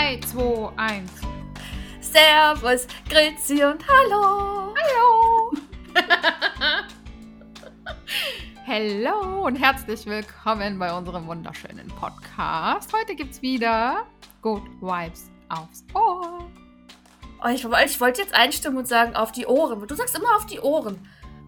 3, 0.00 0.18
2, 0.32 0.72
1. 0.78 1.10
Servus, 2.00 2.86
Grüezi 3.06 3.62
und 3.64 3.84
Hallo. 3.86 4.74
Hallo. 4.74 5.52
Hallo 8.66 9.44
und 9.46 9.56
herzlich 9.56 10.06
willkommen 10.06 10.78
bei 10.78 10.90
unserem 10.90 11.26
wunderschönen 11.26 11.86
Podcast. 11.88 12.90
Heute 12.94 13.14
gibt's 13.14 13.42
wieder 13.42 14.06
Good 14.40 14.62
Vibes 14.80 15.30
aufs 15.50 15.84
Ohr. 15.92 16.48
Oh, 17.44 17.48
ich, 17.48 17.66
ich 17.84 18.00
wollte 18.00 18.22
jetzt 18.22 18.34
einstimmen 18.34 18.78
und 18.78 18.88
sagen 18.88 19.14
auf 19.14 19.32
die 19.32 19.44
Ohren. 19.44 19.86
Du 19.86 19.94
sagst 19.94 20.16
immer 20.16 20.34
auf 20.34 20.46
die 20.46 20.60
Ohren. 20.60 20.94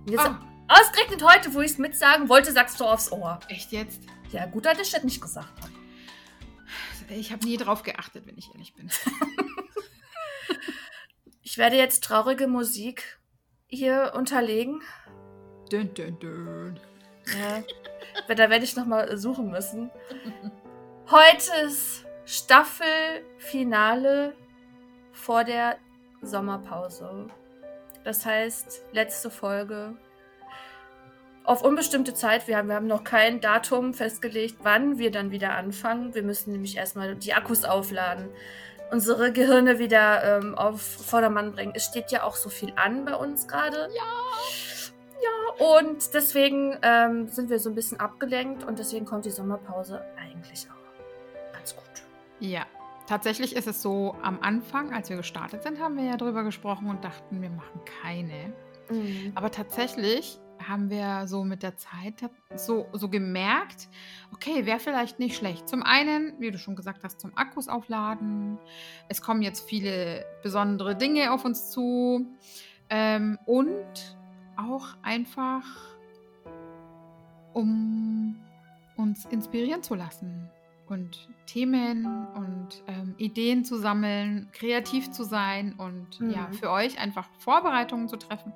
Und 0.05 0.11
jetzt, 0.11 0.27
Ah. 0.27 0.39
Ausgerechnet 0.69 1.25
heute, 1.25 1.55
wo 1.55 1.63
ich 1.63 1.71
es 1.71 1.79
mitsagen 1.79 2.29
wollte, 2.29 2.53
sagst 2.53 2.79
du 2.79 2.85
aufs 2.85 3.11
Ohr. 3.13 3.41
Echt 3.49 3.73
jetzt? 3.73 4.03
Ja, 4.31 4.45
gut, 4.45 4.67
dass 4.67 4.79
ich 4.79 4.91
das 4.91 5.05
nicht 5.05 5.23
gesagt 5.23 5.49
habe. 5.59 5.72
Ich 7.11 7.33
habe 7.33 7.45
nie 7.45 7.57
drauf 7.57 7.83
geachtet, 7.83 8.27
wenn 8.27 8.39
ich 8.39 8.51
ehrlich 8.53 8.75
bin. 8.75 8.91
Ich 11.45 11.59
werde 11.59 11.77
jetzt 11.77 12.05
traurige 12.05 12.47
Musik 12.47 13.19
hier 13.67 14.13
unterlegen. 14.15 14.81
Dün, 15.71 15.93
dün, 15.93 16.19
dün. 16.19 16.81
Ja, 17.27 17.63
da 18.35 18.49
werde 18.49 18.65
ich 18.65 18.75
nochmal 18.75 19.15
suchen 19.19 19.51
müssen. 19.51 19.91
Heute 21.11 21.53
ist 21.67 22.07
Staffelfinale 22.25 24.35
vor 25.13 25.45
der 25.45 25.77
Sommerpause. 26.23 27.27
Das 28.03 28.25
heißt, 28.25 28.87
letzte 28.93 29.29
Folge. 29.29 29.95
Auf 31.45 31.63
unbestimmte 31.63 32.15
Zeit. 32.15 32.47
Wir 32.47 32.57
haben, 32.57 32.69
wir 32.69 32.77
haben 32.77 32.87
noch 32.87 33.05
kein 33.05 33.41
Datum 33.41 33.95
festgelegt, 33.95 34.59
wann 34.63 34.99
wir 34.99 35.11
dann 35.11 35.31
wieder 35.31 35.55
anfangen. 35.55 36.15
Wir 36.15 36.23
müssen 36.23 36.53
nämlich 36.53 36.77
erstmal 36.77 37.17
die 37.17 37.35
Akkus 37.35 37.65
aufladen, 37.65 38.29
unsere 38.91 39.33
Gehirne 39.33 39.79
wieder 39.79 40.39
ähm, 40.39 40.55
auf 40.55 40.81
Vordermann 40.81 41.53
bringen. 41.53 41.73
Es 41.75 41.87
steht 41.87 42.13
ja 42.13 42.23
auch 42.23 42.37
so 42.37 42.49
viel 42.49 42.73
an 42.77 43.05
bei 43.05 43.17
uns 43.17 43.49
gerade. 43.49 43.89
Ja, 43.95 44.23
und 45.59 46.15
deswegen 46.15 46.77
ähm, 46.83 47.29
sind 47.29 47.51
wir 47.51 47.59
so 47.59 47.71
ein 47.71 47.75
bisschen 47.75 48.01
abgelenkt 48.01 48.65
und 48.65 48.79
deswegen 48.79 49.05
kommt 49.05 49.25
die 49.25 49.31
Sommerpause 49.31 50.05
eigentlich 50.17 50.67
auch 50.71 51.53
ganz 51.53 51.77
gut. 51.77 51.85
Ja, 52.41 52.67
tatsächlich 53.07 53.55
ist 53.55 53.67
es 53.69 53.83
so, 53.83 54.17
am 54.23 54.41
Anfang, 54.41 54.93
als 54.93 55.11
wir 55.11 55.17
gestartet 55.17 55.63
sind, 55.63 55.81
haben 55.81 55.97
wir 55.97 56.05
ja 56.05 56.17
drüber 56.17 56.43
gesprochen 56.43 56.89
und 56.89 57.05
dachten, 57.05 57.41
wir 57.43 57.51
machen 57.51 57.81
keine. 58.03 58.53
Aber 59.35 59.51
tatsächlich 59.51 60.39
haben 60.69 60.91
wir 60.91 61.27
so 61.27 61.45
mit 61.45 61.63
der 61.63 61.77
Zeit 61.77 62.31
so, 62.55 62.87
so 62.93 63.09
gemerkt, 63.09 63.89
okay, 64.33 64.67
wäre 64.67 64.79
vielleicht 64.79 65.19
nicht 65.19 65.37
schlecht. 65.37 65.69
Zum 65.69 65.83
einen, 65.83 66.35
wie 66.39 66.51
du 66.51 66.59
schon 66.59 66.77
gesagt 66.77 67.05
hast, 67.05 67.21
zum 67.21 67.37
Akkus 67.37 67.69
aufladen. 67.69 68.59
Es 69.09 69.23
kommen 69.23 69.43
jetzt 69.43 69.69
viele 69.69 70.25
besondere 70.43 70.97
Dinge 70.97 71.33
auf 71.33 71.45
uns 71.45 71.71
zu. 71.71 72.27
Ähm, 72.91 73.39
und 73.47 74.17
auch 74.57 74.87
einfach, 75.03 75.65
um 77.53 78.37
uns 78.97 79.25
inspirieren 79.27 79.83
zu 79.83 79.95
lassen 79.95 80.51
und 80.89 81.29
Themen 81.47 82.07
und 82.35 82.83
ähm, 82.87 83.15
Ideen 83.17 83.65
zu 83.65 83.79
sammeln, 83.79 84.49
kreativ 84.53 85.11
zu 85.11 85.25
sein 85.25 85.75
und 85.79 86.21
Mhm. 86.21 86.31
ja, 86.31 86.49
für 86.53 86.71
euch 86.71 86.99
einfach 86.99 87.29
Vorbereitungen 87.39 88.09
zu 88.09 88.17
treffen 88.17 88.53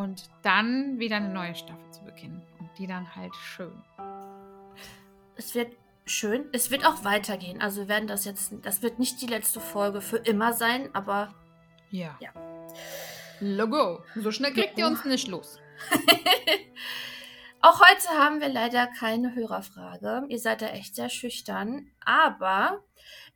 und 0.00 0.30
dann 0.40 0.98
wieder 0.98 1.16
eine 1.16 1.28
neue 1.28 1.54
Staffel 1.54 1.90
zu 1.90 2.02
beginnen 2.04 2.42
und 2.58 2.70
die 2.78 2.86
dann 2.86 3.14
halt 3.14 3.34
schön. 3.36 3.84
Es 5.36 5.54
wird 5.54 5.76
schön. 6.06 6.46
Es 6.52 6.70
wird 6.70 6.86
auch 6.86 7.04
weitergehen. 7.04 7.60
Also 7.60 7.82
wir 7.82 7.88
werden 7.88 8.08
das 8.08 8.24
jetzt, 8.24 8.54
das 8.62 8.80
wird 8.80 8.98
nicht 8.98 9.20
die 9.20 9.26
letzte 9.26 9.60
Folge 9.60 10.00
für 10.00 10.16
immer 10.16 10.54
sein, 10.54 10.88
aber 10.94 11.34
Ja. 11.90 12.16
Ja. 12.20 12.30
Logo. 13.40 14.02
So 14.16 14.30
schnell 14.30 14.54
kriegt 14.54 14.78
ihr 14.78 14.86
uns 14.86 15.04
nicht 15.04 15.28
los. 15.28 15.58
auch 17.60 17.80
heute 17.80 18.08
haben 18.18 18.40
wir 18.40 18.48
leider 18.48 18.86
keine 18.86 19.34
Hörerfrage. 19.34 20.24
Ihr 20.28 20.38
seid 20.38 20.62
da 20.62 20.68
echt 20.68 20.94
sehr 20.94 21.10
schüchtern. 21.10 21.90
Aber 22.06 22.82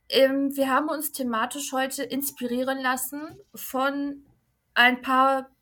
ähm, 0.09 0.55
wir 0.55 0.69
haben 0.71 0.89
uns 0.89 1.11
thematisch 1.11 1.73
heute 1.73 2.03
inspirieren 2.03 2.79
lassen 2.79 3.39
von 3.53 4.25
ein 4.73 5.01
paar 5.01 5.54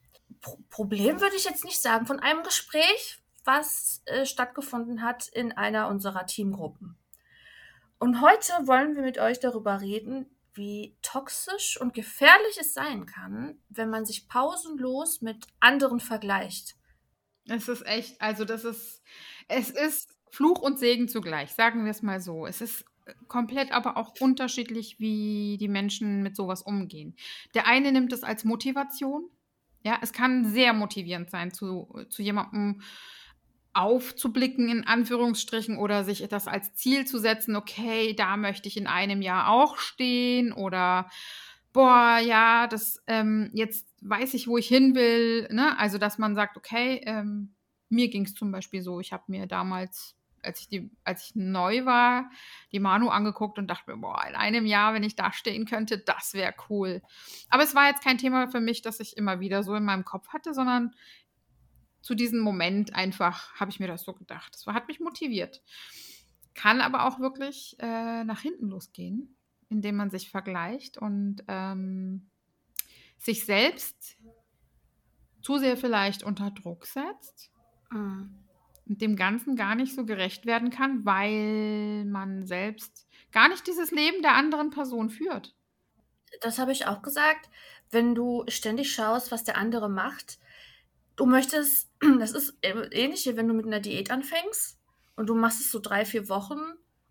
Pro 0.44 0.60
Problemen, 0.70 1.22
würde 1.22 1.36
ich 1.36 1.46
jetzt 1.46 1.66
nicht 1.66 1.82
sagen, 1.82 2.06
von 2.06 2.20
einem 2.20 2.44
Gespräch, 2.44 3.18
was 3.44 4.04
äh, 4.06 4.28
stattgefunden 4.28 5.02
hat 5.02 5.28
in 5.30 5.52
einer 5.52 5.88
unserer 5.88 6.28
Teamgruppen. 6.28 6.98
Und 7.98 8.22
heute 8.22 8.52
wollen 8.68 8.96
wir 8.96 9.02
mit 9.02 9.18
euch 9.18 9.40
darüber 9.40 9.82
reden, 9.82 10.30
wie 10.54 10.96
toxisch 11.02 11.80
und 11.80 11.94
gefährlich 11.94 12.58
es 12.60 12.74
sein 12.74 13.06
kann, 13.06 13.58
wenn 13.70 13.90
man 13.90 14.06
sich 14.06 14.28
pausenlos 14.28 15.22
mit 15.22 15.48
anderen 15.60 16.00
vergleicht. 16.00 16.76
Es 17.48 17.68
ist 17.68 17.86
echt, 17.86 18.22
also 18.22 18.46
das 18.46 18.64
ist, 18.64 19.02
es 19.48 19.72
ist 19.72 20.16
Fluch 20.30 20.62
und 20.62 20.80
Segen 20.80 21.08
zugleich, 21.08 21.54
sagen 21.54 21.86
wir 21.86 21.92
es 21.92 22.02
mal 22.02 22.22
so. 22.22 22.46
Es 22.46 22.62
ist 22.62 22.86
komplett 23.28 23.72
aber 23.72 23.98
auch 23.98 24.14
unterschiedlich, 24.20 25.00
wie 25.00 25.58
die 25.60 25.68
Menschen 25.68 26.24
mit 26.24 26.36
sowas 26.36 26.62
umgehen. 26.62 27.16
Der 27.54 27.68
eine 27.68 27.92
nimmt 27.92 28.14
es 28.14 28.24
als 28.24 28.44
Motivation. 28.44 29.30
Ja, 29.84 30.00
es 30.02 30.14
kann 30.14 30.46
sehr 30.46 30.74
motivierend 30.74 31.30
sein, 31.30 31.52
zu, 31.52 32.06
zu 32.10 32.22
jemandem 32.22 32.82
aufzublicken, 33.74 34.70
in 34.70 34.86
Anführungsstrichen, 34.86 35.78
oder 35.78 36.04
sich 36.04 36.26
das 36.30 36.48
als 36.48 36.74
Ziel 36.76 37.06
zu 37.06 37.18
setzen, 37.20 37.56
okay, 37.56 38.14
da 38.14 38.38
möchte 38.38 38.68
ich 38.68 38.78
in 38.78 38.88
einem 38.88 39.22
Jahr 39.22 39.50
auch 39.50 39.78
stehen 39.78 40.54
oder 40.54 41.10
boah, 41.74 42.20
ja, 42.24 42.68
das 42.68 43.04
ähm, 43.08 43.50
jetzt 43.54 43.88
weiß 44.02 44.36
ich, 44.36 44.48
wo 44.48 44.58
ich 44.58 44.68
hin 44.68 44.96
will. 44.96 45.48
Ne? 45.52 45.78
Also, 45.78 45.98
dass 45.98 46.20
man 46.20 46.36
sagt, 46.36 46.56
okay, 46.56 47.02
ähm, 47.06 47.56
mir 47.90 48.10
ging 48.10 48.26
es 48.26 48.36
zum 48.36 48.52
Beispiel 48.52 48.82
so, 48.82 49.00
ich 49.00 49.12
habe 49.12 49.24
mir 49.28 49.48
damals, 49.48 50.16
als 50.44 50.62
ich, 50.62 50.68
die, 50.70 50.92
als 51.04 51.26
ich 51.26 51.36
neu 51.36 51.86
war, 51.86 52.30
die 52.72 52.80
Manu 52.80 53.10
angeguckt 53.10 53.58
und 53.58 53.68
dachte 53.68 53.92
mir, 53.92 53.98
boah, 53.98 54.26
in 54.28 54.36
einem 54.36 54.66
Jahr, 54.66 54.94
wenn 54.94 55.04
ich 55.04 55.16
da 55.16 55.32
stehen 55.32 55.66
könnte, 55.66 55.98
das 55.98 56.34
wäre 56.34 56.54
cool. 56.70 57.02
Aber 57.50 57.64
es 57.64 57.76
war 57.76 57.88
jetzt 57.88 58.04
kein 58.04 58.18
Thema 58.18 58.48
für 58.48 58.60
mich, 58.60 58.82
das 58.82 59.00
ich 59.00 59.18
immer 59.18 59.40
wieder 59.40 59.64
so 59.64 59.76
in 59.76 59.86
meinem 59.86 60.06
Kopf 60.06 60.30
hatte, 60.30 60.54
sondern 60.54 60.96
zu 62.02 62.16
diesem 62.16 62.40
Moment 62.40 62.94
einfach 62.94 63.54
habe 63.56 63.72
ich 63.72 63.80
mir 63.80 63.88
das 63.88 64.04
so 64.04 64.14
gedacht. 64.14 64.54
Das 64.54 64.68
hat 64.68 64.88
mich 64.88 65.00
motiviert. 65.00 65.62
Kann 66.54 66.82
aber 66.82 67.08
auch 67.08 67.20
wirklich 67.20 67.76
äh, 67.80 68.24
nach 68.24 68.42
hinten 68.42 68.68
losgehen, 68.68 69.36
indem 69.70 69.96
man 69.96 70.10
sich 70.10 70.30
vergleicht 70.30 70.98
und 70.98 71.44
ähm, 71.48 72.30
sich 73.18 73.46
selbst 73.46 74.18
zu 75.42 75.58
sehr 75.58 75.78
vielleicht 75.78 76.24
unter 76.24 76.52
Druck 76.52 76.86
setzt 76.86 77.54
Mhm. 77.94 78.43
Dem 78.86 79.16
Ganzen 79.16 79.56
gar 79.56 79.76
nicht 79.76 79.96
so 79.96 80.06
gerecht 80.06 80.46
werden 80.46 80.70
kann, 80.70 81.06
weil 81.06 82.06
man 82.06 82.46
selbst 82.46 83.08
gar 83.32 83.50
nicht 83.50 83.66
dieses 83.68 83.92
Leben 83.92 84.22
der 84.22 84.36
anderen 84.36 84.70
Person 84.70 85.10
führt. 85.10 85.56
Das 86.42 86.60
habe 86.60 86.72
ich 86.72 86.88
auch 86.88 87.02
gesagt. 87.02 87.50
Wenn 87.92 88.16
du 88.16 88.44
ständig 88.48 88.94
schaust, 88.94 89.32
was 89.32 89.44
der 89.44 89.58
andere 89.58 89.90
macht, 89.90 90.40
du 91.16 91.26
möchtest, 91.26 91.92
das 92.20 92.32
ist 92.32 92.58
ähnlich, 92.62 93.26
wie 93.26 93.38
wenn 93.38 93.48
du 93.48 93.54
mit 93.54 93.66
einer 93.66 93.80
Diät 93.80 94.12
anfängst 94.12 94.80
und 95.16 95.28
du 95.28 95.36
machst 95.36 95.62
es 95.62 95.72
so 95.72 95.80
drei, 95.80 96.06
vier 96.06 96.30
Wochen 96.30 96.60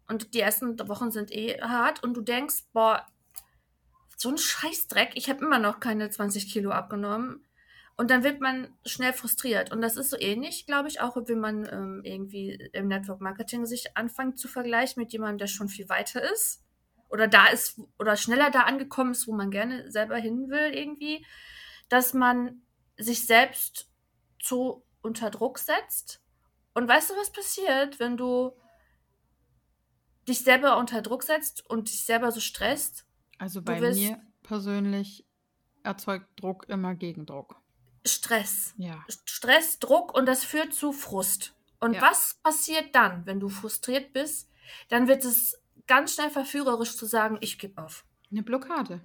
und 0.09 0.35
die 0.35 0.41
ersten 0.41 0.79
Wochen 0.89 1.11
sind 1.11 1.33
eh 1.33 1.61
hart 1.61 2.03
und 2.03 2.15
du 2.15 2.21
denkst, 2.21 2.65
boah, 2.73 3.07
so 4.17 4.29
ein 4.29 4.39
Scheißdreck, 4.39 5.13
ich 5.15 5.29
habe 5.29 5.45
immer 5.45 5.59
noch 5.59 5.81
keine 5.81 6.11
20 6.11 6.53
Kilo 6.53 6.71
abgenommen. 6.71 7.45
Und 7.97 8.11
dann 8.11 8.25
wird 8.25 8.41
man 8.41 8.75
schnell 8.85 9.13
frustriert. 9.13 9.71
Und 9.71 9.83
das 9.83 9.97
ist 9.97 10.11
so 10.11 10.19
ähnlich, 10.19 10.67
glaube 10.67 10.89
ich, 10.89 11.01
auch, 11.01 11.17
wenn 11.17 11.39
man 11.39 11.67
ähm, 11.71 12.01
irgendwie 12.05 12.53
im 12.73 12.89
Network 12.89 13.21
Marketing 13.21 13.67
sich 13.67 13.97
anfängt 13.97 14.39
zu 14.39 14.49
vergleichen 14.49 15.01
mit 15.01 15.13
jemandem, 15.13 15.39
der 15.39 15.47
schon 15.47 15.69
viel 15.69 15.89
weiter 15.89 16.23
ist. 16.33 16.65
Oder 17.09 17.29
da 17.29 17.49
ist, 17.49 17.79
oder 17.99 18.17
schneller 18.17 18.51
da 18.51 18.61
angekommen 18.61 19.13
ist, 19.13 19.29
wo 19.29 19.33
man 19.33 19.51
gerne 19.51 19.91
selber 19.91 20.17
hin 20.17 20.49
will, 20.49 20.75
irgendwie. 20.75 21.25
Dass 21.91 22.15
man 22.15 22.63
sich 22.97 23.27
selbst 23.27 23.91
zu 24.41 24.85
unter 25.03 25.31
Druck 25.31 25.59
setzt. 25.59 26.23
Und 26.75 26.89
weißt 26.89 27.11
du, 27.11 27.15
was 27.15 27.31
passiert, 27.31 28.01
wenn 28.01 28.17
du 28.17 28.53
dich 30.27 30.43
selber 30.43 30.79
unter 30.79 31.03
Druck 31.03 31.23
setzt 31.23 31.69
und 31.69 31.91
dich 31.91 32.05
selber 32.05 32.33
so 32.33 32.41
stresst? 32.41 33.07
Also 33.39 33.61
bei 33.61 33.81
mir 33.81 34.21
persönlich 34.43 35.27
erzeugt 35.83 36.41
Druck 36.41 36.69
immer 36.69 36.95
Gegendruck. 36.95 37.62
Stress. 38.05 38.75
Ja. 38.77 39.05
Stress, 39.27 39.79
Druck 39.79 40.15
und 40.15 40.27
das 40.27 40.45
führt 40.45 40.75
zu 40.75 40.93
Frust. 40.93 41.55
Und 41.81 41.95
Ja. 41.95 42.03
was 42.03 42.35
passiert 42.43 42.95
dann, 42.95 43.27
wenn 43.27 43.41
du 43.41 43.49
frustriert 43.49 44.13
bist? 44.13 44.49
Dann 44.89 45.09
wird 45.09 45.25
es 45.25 45.61
ganz 45.87 46.15
schnell 46.15 46.31
verführerisch 46.31 46.97
zu 46.97 47.07
sagen, 47.07 47.39
ich 47.41 47.59
gebe 47.59 47.83
auf. 47.83 48.05
Eine 48.31 48.43
Blockade. 48.43 49.05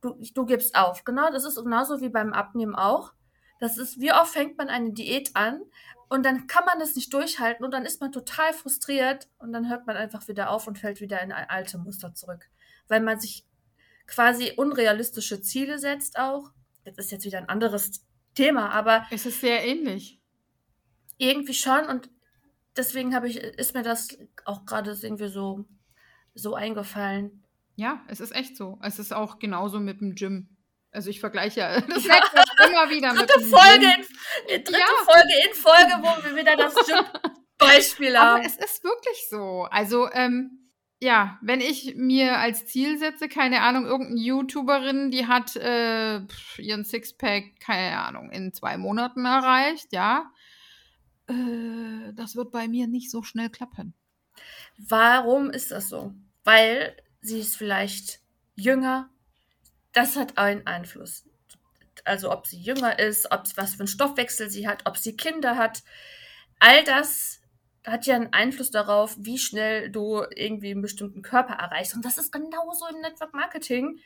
Du, 0.00 0.16
du 0.34 0.46
gibst 0.46 0.74
auf. 0.74 1.04
Genau, 1.04 1.30
das 1.30 1.44
ist 1.44 1.56
genauso 1.56 2.00
wie 2.00 2.08
beim 2.08 2.32
Abnehmen 2.32 2.74
auch. 2.74 3.12
Das 3.60 3.78
ist, 3.78 4.00
wie 4.00 4.12
oft 4.12 4.32
fängt 4.32 4.58
man 4.58 4.68
eine 4.68 4.92
Diät 4.92 5.36
an 5.36 5.60
und 6.08 6.24
dann 6.26 6.46
kann 6.48 6.64
man 6.64 6.80
das 6.80 6.96
nicht 6.96 7.12
durchhalten 7.14 7.64
und 7.64 7.70
dann 7.72 7.84
ist 7.84 8.00
man 8.00 8.10
total 8.10 8.52
frustriert 8.52 9.28
und 9.38 9.52
dann 9.52 9.68
hört 9.68 9.86
man 9.86 9.96
einfach 9.96 10.26
wieder 10.26 10.50
auf 10.50 10.66
und 10.66 10.78
fällt 10.78 11.00
wieder 11.00 11.20
in 11.20 11.32
alte 11.32 11.78
Muster 11.78 12.12
zurück. 12.14 12.48
Weil 12.88 13.00
man 13.00 13.20
sich 13.20 13.44
quasi 14.06 14.52
unrealistische 14.56 15.40
Ziele 15.40 15.78
setzt 15.78 16.18
auch. 16.18 16.50
Das 16.84 16.98
ist 16.98 17.12
jetzt 17.12 17.24
wieder 17.24 17.38
ein 17.38 17.48
anderes 17.48 18.04
Thema, 18.34 18.70
aber. 18.70 19.06
Es 19.10 19.26
ist 19.26 19.40
sehr 19.40 19.64
ähnlich. 19.64 20.20
Irgendwie 21.18 21.54
schon 21.54 21.86
und 21.86 22.10
deswegen 22.76 23.14
habe 23.14 23.28
ich, 23.28 23.38
ist 23.38 23.74
mir 23.74 23.82
das 23.82 24.08
auch 24.44 24.64
gerade 24.64 24.96
irgendwie 25.00 25.28
so, 25.28 25.64
so 26.34 26.54
eingefallen. 26.54 27.44
Ja, 27.76 28.02
es 28.08 28.20
ist 28.20 28.34
echt 28.34 28.56
so. 28.56 28.78
Es 28.82 28.98
ist 28.98 29.12
auch 29.12 29.38
genauso 29.38 29.80
mit 29.80 30.00
dem 30.00 30.14
Gym. 30.14 30.48
Also 30.90 31.08
ich 31.08 31.20
vergleiche 31.20 31.60
ja 31.60 31.80
das 31.88 32.04
ja. 32.04 32.16
immer 32.66 32.90
wieder 32.90 33.14
dritte 33.14 33.38
mit 33.38 33.44
dem 33.44 33.50
Folge 33.50 33.86
in, 34.48 34.64
dritte 34.64 34.78
ja. 34.78 34.86
Folge 35.04 35.32
in 35.46 35.54
Folge, 35.54 35.92
wo 36.02 36.24
wir 36.24 36.36
wieder 36.36 36.56
das 36.56 36.74
Gym-Beispiel 36.74 38.16
haben. 38.16 38.40
Aber 38.40 38.46
es 38.46 38.56
ist 38.56 38.84
wirklich 38.84 39.26
so. 39.30 39.66
Also, 39.70 40.10
ähm, 40.12 40.61
ja, 41.02 41.36
wenn 41.42 41.60
ich 41.60 41.96
mir 41.96 42.38
als 42.38 42.66
Ziel 42.66 42.96
setze, 42.96 43.28
keine 43.28 43.62
Ahnung, 43.62 43.86
irgendeine 43.86 44.20
YouTuberin, 44.20 45.10
die 45.10 45.26
hat 45.26 45.56
äh, 45.56 46.20
ihren 46.58 46.84
Sixpack, 46.84 47.58
keine 47.58 47.98
Ahnung, 47.98 48.30
in 48.30 48.52
zwei 48.52 48.76
Monaten 48.76 49.24
erreicht, 49.24 49.92
ja, 49.92 50.30
äh, 51.26 52.12
das 52.14 52.36
wird 52.36 52.52
bei 52.52 52.68
mir 52.68 52.86
nicht 52.86 53.10
so 53.10 53.24
schnell 53.24 53.50
klappen. 53.50 53.94
Warum 54.78 55.50
ist 55.50 55.72
das 55.72 55.88
so? 55.88 56.14
Weil 56.44 56.96
sie 57.20 57.40
ist 57.40 57.56
vielleicht 57.56 58.20
jünger. 58.54 59.10
Das 59.92 60.14
hat 60.14 60.38
einen 60.38 60.68
Einfluss. 60.68 61.28
Also 62.04 62.30
ob 62.30 62.46
sie 62.46 62.60
jünger 62.60 63.00
ist, 63.00 63.32
ob 63.32 63.42
was 63.56 63.74
für 63.74 63.80
einen 63.80 63.88
Stoffwechsel 63.88 64.50
sie 64.50 64.68
hat, 64.68 64.86
ob 64.86 64.96
sie 64.96 65.16
Kinder 65.16 65.56
hat. 65.56 65.82
All 66.60 66.84
das 66.84 67.41
hat 67.84 68.06
ja 68.06 68.14
einen 68.14 68.32
Einfluss 68.32 68.70
darauf, 68.70 69.16
wie 69.18 69.38
schnell 69.38 69.90
du 69.90 70.22
irgendwie 70.34 70.70
einen 70.70 70.82
bestimmten 70.82 71.22
Körper 71.22 71.54
erreichst. 71.54 71.94
Und 71.94 72.04
das 72.04 72.18
ist 72.18 72.32
genauso 72.32 72.86
im 72.86 73.00
Network 73.00 73.34
Marketing. 73.34 73.98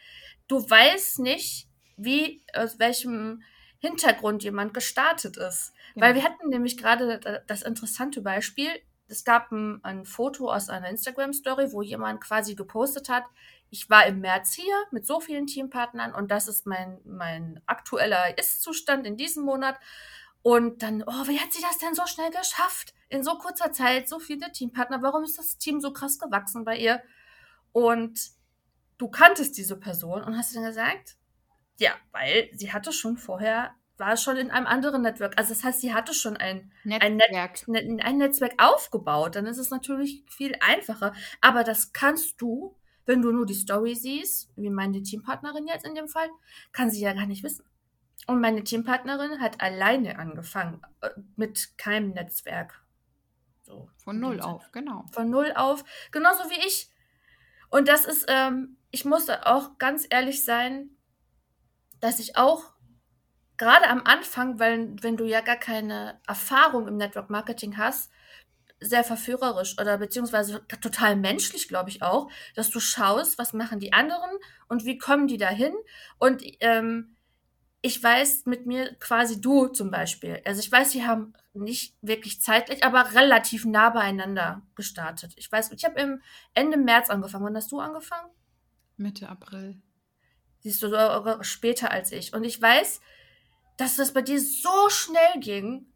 Du 0.48 0.58
weißt 0.58 1.18
nicht, 1.18 1.68
wie, 1.96 2.42
aus 2.54 2.78
welchem 2.78 3.42
Hintergrund 3.78 4.42
jemand 4.42 4.72
gestartet 4.74 5.36
ist. 5.36 5.72
Ja. 5.94 6.02
Weil 6.02 6.14
wir 6.14 6.24
hatten 6.24 6.48
nämlich 6.48 6.76
gerade 6.76 7.42
das 7.46 7.62
interessante 7.62 8.22
Beispiel. 8.22 8.68
Es 9.08 9.24
gab 9.24 9.52
ein, 9.52 9.80
ein 9.84 10.04
Foto 10.04 10.50
aus 10.50 10.68
einer 10.68 10.88
Instagram-Story, 10.88 11.72
wo 11.72 11.82
jemand 11.82 12.20
quasi 12.20 12.54
gepostet 12.54 13.08
hat, 13.08 13.24
ich 13.70 13.90
war 13.90 14.06
im 14.06 14.20
März 14.20 14.54
hier 14.54 14.74
mit 14.90 15.06
so 15.06 15.20
vielen 15.20 15.46
Teampartnern 15.46 16.14
und 16.14 16.30
das 16.30 16.48
ist 16.48 16.66
mein, 16.66 17.00
mein 17.04 17.60
aktueller 17.66 18.38
Ist-Zustand 18.38 19.06
in 19.06 19.16
diesem 19.16 19.44
Monat. 19.44 19.76
Und 20.42 20.82
dann, 20.82 21.02
oh, 21.02 21.26
wie 21.26 21.40
hat 21.40 21.52
sie 21.52 21.62
das 21.62 21.78
denn 21.78 21.94
so 21.94 22.06
schnell 22.06 22.30
geschafft? 22.30 22.94
In 23.08 23.22
so 23.22 23.38
kurzer 23.38 23.72
Zeit, 23.72 24.08
so 24.08 24.18
viele 24.18 24.50
Teampartner. 24.52 25.02
Warum 25.02 25.24
ist 25.24 25.38
das 25.38 25.58
Team 25.58 25.80
so 25.80 25.92
krass 25.92 26.18
gewachsen 26.18 26.64
bei 26.64 26.76
ihr? 26.76 27.02
Und 27.72 28.18
du 28.98 29.08
kanntest 29.08 29.56
diese 29.58 29.76
Person 29.76 30.22
und 30.22 30.36
hast 30.36 30.54
dann 30.56 30.64
gesagt, 30.64 31.16
ja, 31.78 31.92
weil 32.12 32.48
sie 32.52 32.72
hatte 32.72 32.92
schon 32.92 33.16
vorher, 33.16 33.74
war 33.98 34.16
schon 34.16 34.36
in 34.36 34.50
einem 34.50 34.66
anderen 34.66 35.02
Network. 35.02 35.38
Also 35.38 35.54
das 35.54 35.64
heißt, 35.64 35.80
sie 35.80 35.94
hatte 35.94 36.14
schon 36.14 36.36
ein 36.36 36.72
Netzwerk. 36.84 37.64
Ein, 37.66 37.72
Net, 37.72 38.04
ein 38.04 38.18
Netzwerk 38.18 38.54
aufgebaut. 38.58 39.36
Dann 39.36 39.46
ist 39.46 39.58
es 39.58 39.70
natürlich 39.70 40.24
viel 40.28 40.54
einfacher. 40.60 41.14
Aber 41.40 41.64
das 41.64 41.92
kannst 41.92 42.40
du, 42.40 42.76
wenn 43.04 43.22
du 43.22 43.32
nur 43.32 43.46
die 43.46 43.54
Story 43.54 43.94
siehst, 43.94 44.50
wie 44.56 44.70
meine 44.70 45.02
Teampartnerin 45.02 45.66
jetzt 45.66 45.86
in 45.86 45.94
dem 45.94 46.08
Fall, 46.08 46.28
kann 46.72 46.90
sie 46.90 47.00
ja 47.00 47.12
gar 47.12 47.26
nicht 47.26 47.42
wissen. 47.42 47.64
Und 48.26 48.40
meine 48.40 48.64
Teampartnerin 48.64 49.40
hat 49.40 49.60
alleine 49.60 50.18
angefangen, 50.18 50.82
äh, 51.00 51.10
mit 51.36 51.78
keinem 51.78 52.10
Netzwerk. 52.10 52.82
So, 53.66 53.90
Von 53.96 54.20
null 54.20 54.40
auf, 54.40 54.70
genau. 54.70 55.06
Von 55.10 55.28
null 55.28 55.52
auf, 55.56 55.82
genauso 56.12 56.48
wie 56.50 56.66
ich. 56.68 56.88
Und 57.68 57.88
das 57.88 58.04
ist, 58.04 58.26
ähm, 58.28 58.76
ich 58.92 59.04
musste 59.04 59.44
auch 59.44 59.76
ganz 59.78 60.06
ehrlich 60.08 60.44
sein, 60.44 60.90
dass 61.98 62.20
ich 62.20 62.36
auch 62.36 62.62
gerade 63.56 63.88
am 63.88 64.02
Anfang, 64.04 64.60
weil 64.60 64.94
wenn 65.02 65.16
du 65.16 65.24
ja 65.24 65.40
gar 65.40 65.56
keine 65.56 66.20
Erfahrung 66.28 66.86
im 66.86 66.96
Network 66.96 67.28
Marketing 67.28 67.76
hast, 67.76 68.12
sehr 68.78 69.02
verführerisch 69.02 69.76
oder 69.80 69.98
beziehungsweise 69.98 70.64
total 70.80 71.16
menschlich, 71.16 71.66
glaube 71.66 71.90
ich 71.90 72.02
auch, 72.02 72.30
dass 72.54 72.70
du 72.70 72.78
schaust, 72.78 73.36
was 73.36 73.52
machen 73.52 73.80
die 73.80 73.92
anderen 73.92 74.30
und 74.68 74.84
wie 74.84 74.96
kommen 74.96 75.26
die 75.26 75.38
dahin. 75.38 75.74
Und 76.18 76.44
ähm, 76.60 77.15
ich 77.82 78.02
weiß 78.02 78.46
mit 78.46 78.66
mir 78.66 78.94
quasi 78.96 79.40
du 79.40 79.68
zum 79.68 79.90
Beispiel. 79.90 80.42
Also 80.44 80.60
ich 80.60 80.70
weiß, 80.70 80.92
sie 80.92 81.06
haben 81.06 81.34
nicht 81.54 81.96
wirklich 82.02 82.40
zeitlich, 82.40 82.84
aber 82.84 83.14
relativ 83.14 83.64
nah 83.64 83.90
beieinander 83.90 84.62
gestartet. 84.74 85.34
Ich 85.36 85.50
weiß, 85.50 85.72
ich 85.72 85.84
habe 85.84 86.00
im 86.00 86.22
Ende 86.54 86.76
März 86.76 87.10
angefangen. 87.10 87.44
Wann 87.44 87.56
hast 87.56 87.72
du 87.72 87.80
angefangen? 87.80 88.30
Mitte 88.96 89.28
April. 89.28 89.80
Siehst 90.60 90.82
du, 90.82 90.88
so 90.88 91.42
später 91.42 91.90
als 91.90 92.12
ich. 92.12 92.32
Und 92.34 92.44
ich 92.44 92.60
weiß, 92.60 93.00
dass 93.76 93.96
das 93.96 94.12
bei 94.12 94.22
dir 94.22 94.40
so 94.40 94.88
schnell 94.88 95.40
ging. 95.40 95.92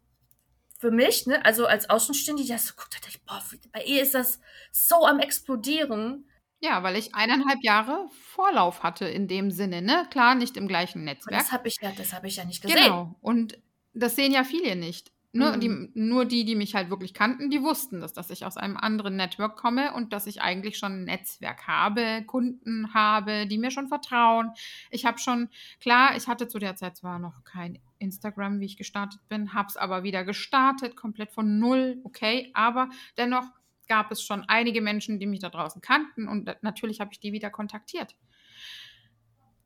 Für 0.77 0.91
mich, 0.91 1.27
ne, 1.27 1.43
also 1.45 1.67
als 1.67 1.89
Außenstehende, 1.89 2.41
die 2.43 2.49
das 2.49 2.67
so 2.67 2.73
guckt, 2.75 2.95
ich, 3.07 3.23
boah, 3.23 3.43
bei 3.71 3.83
ihr 3.83 4.01
ist 4.01 4.15
das 4.15 4.39
so 4.71 5.05
am 5.05 5.19
explodieren. 5.19 6.25
Ja, 6.61 6.83
weil 6.83 6.95
ich 6.95 7.15
eineinhalb 7.15 7.63
Jahre 7.63 8.07
Vorlauf 8.11 8.83
hatte 8.83 9.05
in 9.05 9.27
dem 9.27 9.49
Sinne, 9.49 9.81
ne? 9.81 10.07
Klar, 10.11 10.35
nicht 10.35 10.57
im 10.57 10.67
gleichen 10.67 11.03
Netzwerk. 11.03 11.39
Das 11.39 11.51
habe 11.51 11.67
ich 11.67 11.77
ja, 11.81 11.91
das 11.97 12.13
habe 12.13 12.27
ich 12.27 12.35
ja 12.35 12.45
nicht 12.45 12.61
gesehen. 12.61 12.83
Genau. 12.83 13.15
Und 13.19 13.57
das 13.93 14.15
sehen 14.15 14.31
ja 14.31 14.43
viele 14.43 14.75
nicht. 14.75 15.11
Nur, 15.33 15.53
mhm. 15.53 15.59
die, 15.61 15.89
nur 15.93 16.25
die, 16.25 16.43
die 16.43 16.55
mich 16.55 16.75
halt 16.75 16.89
wirklich 16.89 17.13
kannten, 17.13 17.49
die 17.49 17.63
wussten 17.63 18.01
das, 18.01 18.11
dass 18.11 18.29
ich 18.29 18.45
aus 18.45 18.57
einem 18.57 18.75
anderen 18.75 19.15
Network 19.15 19.55
komme 19.55 19.93
und 19.93 20.11
dass 20.11 20.27
ich 20.27 20.41
eigentlich 20.41 20.77
schon 20.77 20.91
ein 20.91 21.03
Netzwerk 21.05 21.67
habe, 21.67 22.23
Kunden 22.27 22.93
habe, 22.93 23.47
die 23.47 23.57
mir 23.57 23.71
schon 23.71 23.87
vertrauen. 23.87 24.51
Ich 24.89 25.05
habe 25.05 25.19
schon, 25.19 25.47
klar, 25.79 26.17
ich 26.17 26.27
hatte 26.27 26.49
zu 26.49 26.59
der 26.59 26.75
Zeit 26.75 26.97
zwar 26.97 27.17
noch 27.17 27.45
kein 27.45 27.79
Instagram, 27.97 28.59
wie 28.59 28.65
ich 28.65 28.75
gestartet 28.75 29.21
bin, 29.29 29.53
habe 29.53 29.69
es 29.69 29.77
aber 29.77 30.03
wieder 30.03 30.25
gestartet, 30.25 30.97
komplett 30.97 31.31
von 31.31 31.59
null, 31.59 32.01
okay, 32.03 32.51
aber 32.53 32.89
dennoch 33.17 33.45
gab 33.87 34.11
es 34.11 34.23
schon 34.23 34.43
einige 34.47 34.81
Menschen, 34.81 35.19
die 35.19 35.27
mich 35.27 35.39
da 35.39 35.49
draußen 35.49 35.81
kannten 35.81 36.27
und 36.27 36.49
natürlich 36.61 36.99
habe 36.99 37.11
ich 37.13 37.19
die 37.19 37.33
wieder 37.33 37.49
kontaktiert. 37.49 38.15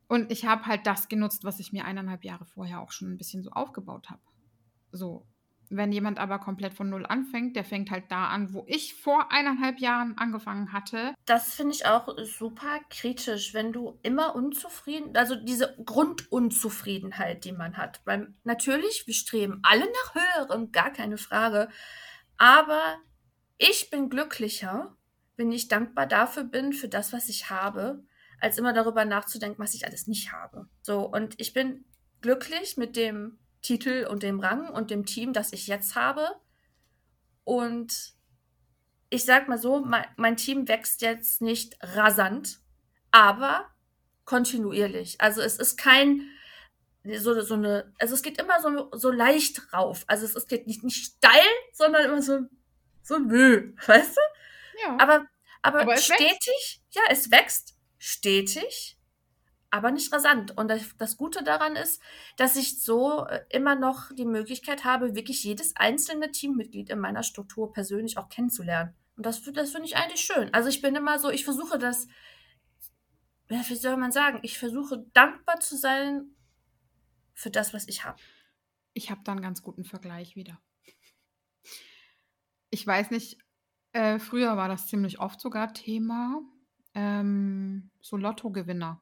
Und 0.08 0.30
ich 0.30 0.44
habe 0.44 0.66
halt 0.66 0.86
das 0.86 1.08
genutzt, 1.08 1.44
was 1.44 1.58
ich 1.58 1.72
mir 1.72 1.84
eineinhalb 1.84 2.24
Jahre 2.24 2.44
vorher 2.46 2.80
auch 2.80 2.92
schon 2.92 3.12
ein 3.12 3.18
bisschen 3.18 3.42
so 3.42 3.50
aufgebaut 3.50 4.08
habe. 4.08 4.22
So, 4.92 5.26
wenn 5.68 5.90
jemand 5.90 6.18
aber 6.18 6.38
komplett 6.38 6.74
von 6.74 6.88
Null 6.88 7.06
anfängt, 7.06 7.56
der 7.56 7.64
fängt 7.64 7.90
halt 7.90 8.04
da 8.08 8.28
an, 8.28 8.52
wo 8.54 8.64
ich 8.68 8.94
vor 8.94 9.32
eineinhalb 9.32 9.80
Jahren 9.80 10.16
angefangen 10.16 10.72
hatte. 10.72 11.14
Das 11.24 11.54
finde 11.54 11.74
ich 11.74 11.86
auch 11.86 12.08
super 12.22 12.78
kritisch, 12.88 13.52
wenn 13.52 13.72
du 13.72 13.98
immer 14.02 14.36
unzufrieden, 14.36 15.16
also 15.16 15.34
diese 15.34 15.76
Grundunzufriedenheit, 15.84 17.44
die 17.44 17.52
man 17.52 17.76
hat. 17.76 18.00
Weil 18.04 18.32
natürlich, 18.44 19.06
wir 19.06 19.14
streben 19.14 19.60
alle 19.62 19.86
nach 19.86 20.14
höherem, 20.14 20.70
gar 20.70 20.92
keine 20.92 21.18
Frage. 21.18 21.68
Aber 22.36 22.98
ich 23.58 23.90
bin 23.90 24.10
glücklicher, 24.10 24.96
wenn 25.36 25.52
ich 25.52 25.68
dankbar 25.68 26.06
dafür 26.06 26.44
bin, 26.44 26.72
für 26.72 26.88
das, 26.88 27.12
was 27.12 27.28
ich 27.28 27.50
habe, 27.50 28.02
als 28.40 28.58
immer 28.58 28.72
darüber 28.72 29.04
nachzudenken, 29.04 29.62
was 29.62 29.74
ich 29.74 29.86
alles 29.86 30.06
nicht 30.06 30.32
habe. 30.32 30.68
So, 30.82 31.00
und 31.00 31.34
ich 31.38 31.52
bin 31.52 31.84
glücklich 32.20 32.76
mit 32.76 32.96
dem 32.96 33.38
Titel 33.62 34.06
und 34.10 34.22
dem 34.22 34.40
Rang 34.40 34.68
und 34.68 34.90
dem 34.90 35.06
Team, 35.06 35.32
das 35.32 35.52
ich 35.52 35.66
jetzt 35.66 35.94
habe. 35.94 36.28
Und 37.44 38.14
ich 39.10 39.24
sag 39.24 39.48
mal 39.48 39.58
so, 39.58 39.80
mein, 39.80 40.04
mein 40.16 40.36
Team 40.36 40.68
wächst 40.68 41.02
jetzt 41.02 41.40
nicht 41.40 41.76
rasant, 41.80 42.60
aber 43.10 43.66
kontinuierlich. 44.24 45.20
Also 45.20 45.40
es 45.40 45.56
ist 45.56 45.76
kein 45.76 46.28
so, 47.18 47.40
so 47.40 47.54
eine, 47.54 47.92
also 47.98 48.14
es 48.14 48.22
geht 48.22 48.40
immer 48.40 48.60
so, 48.60 48.90
so 48.92 49.10
leicht 49.10 49.72
rauf. 49.72 50.04
Also 50.08 50.24
es, 50.24 50.34
es 50.34 50.48
geht 50.48 50.66
nicht, 50.66 50.82
nicht 50.82 51.04
steil, 51.04 51.46
sondern 51.72 52.04
immer 52.06 52.22
so 52.22 52.40
so 53.06 53.14
ein 53.14 53.26
Müll, 53.26 53.74
weißt 53.86 54.16
du? 54.16 54.20
Ja. 54.82 54.96
Aber, 54.98 55.26
aber, 55.62 55.82
aber 55.82 55.96
stetig, 55.96 56.28
wächst. 56.28 56.82
ja, 56.90 57.02
es 57.08 57.30
wächst 57.30 57.76
stetig, 57.98 58.98
aber 59.70 59.90
nicht 59.90 60.12
rasant. 60.12 60.56
Und 60.56 60.70
das, 60.98 61.16
Gute 61.16 61.42
daran 61.42 61.76
ist, 61.76 62.02
dass 62.36 62.56
ich 62.56 62.82
so 62.82 63.26
äh, 63.26 63.44
immer 63.50 63.74
noch 63.74 64.12
die 64.12 64.26
Möglichkeit 64.26 64.84
habe, 64.84 65.14
wirklich 65.14 65.42
jedes 65.44 65.76
einzelne 65.76 66.30
Teammitglied 66.30 66.90
in 66.90 66.98
meiner 66.98 67.22
Struktur 67.22 67.72
persönlich 67.72 68.18
auch 68.18 68.28
kennenzulernen. 68.28 68.94
Und 69.16 69.24
das, 69.24 69.42
das 69.42 69.70
finde 69.70 69.86
ich 69.86 69.96
eigentlich 69.96 70.20
schön. 70.20 70.52
Also 70.52 70.68
ich 70.68 70.82
bin 70.82 70.94
immer 70.94 71.18
so, 71.18 71.30
ich 71.30 71.44
versuche 71.44 71.78
das, 71.78 72.08
wie 73.48 73.76
soll 73.76 73.96
man 73.96 74.12
sagen, 74.12 74.40
ich 74.42 74.58
versuche 74.58 75.06
dankbar 75.14 75.60
zu 75.60 75.76
sein 75.76 76.30
für 77.34 77.50
das, 77.50 77.72
was 77.72 77.88
ich 77.88 78.04
habe. 78.04 78.20
Ich 78.92 79.10
habe 79.10 79.20
da 79.24 79.32
einen 79.32 79.42
ganz 79.42 79.62
guten 79.62 79.84
Vergleich 79.84 80.36
wieder 80.36 80.58
ich 82.76 82.86
weiß 82.86 83.10
nicht, 83.10 83.38
äh, 83.92 84.18
früher 84.18 84.58
war 84.58 84.68
das 84.68 84.86
ziemlich 84.86 85.18
oft 85.18 85.40
sogar 85.40 85.72
Thema. 85.72 86.42
Ähm, 86.92 87.90
so 88.02 88.18
Lottogewinner. 88.18 89.00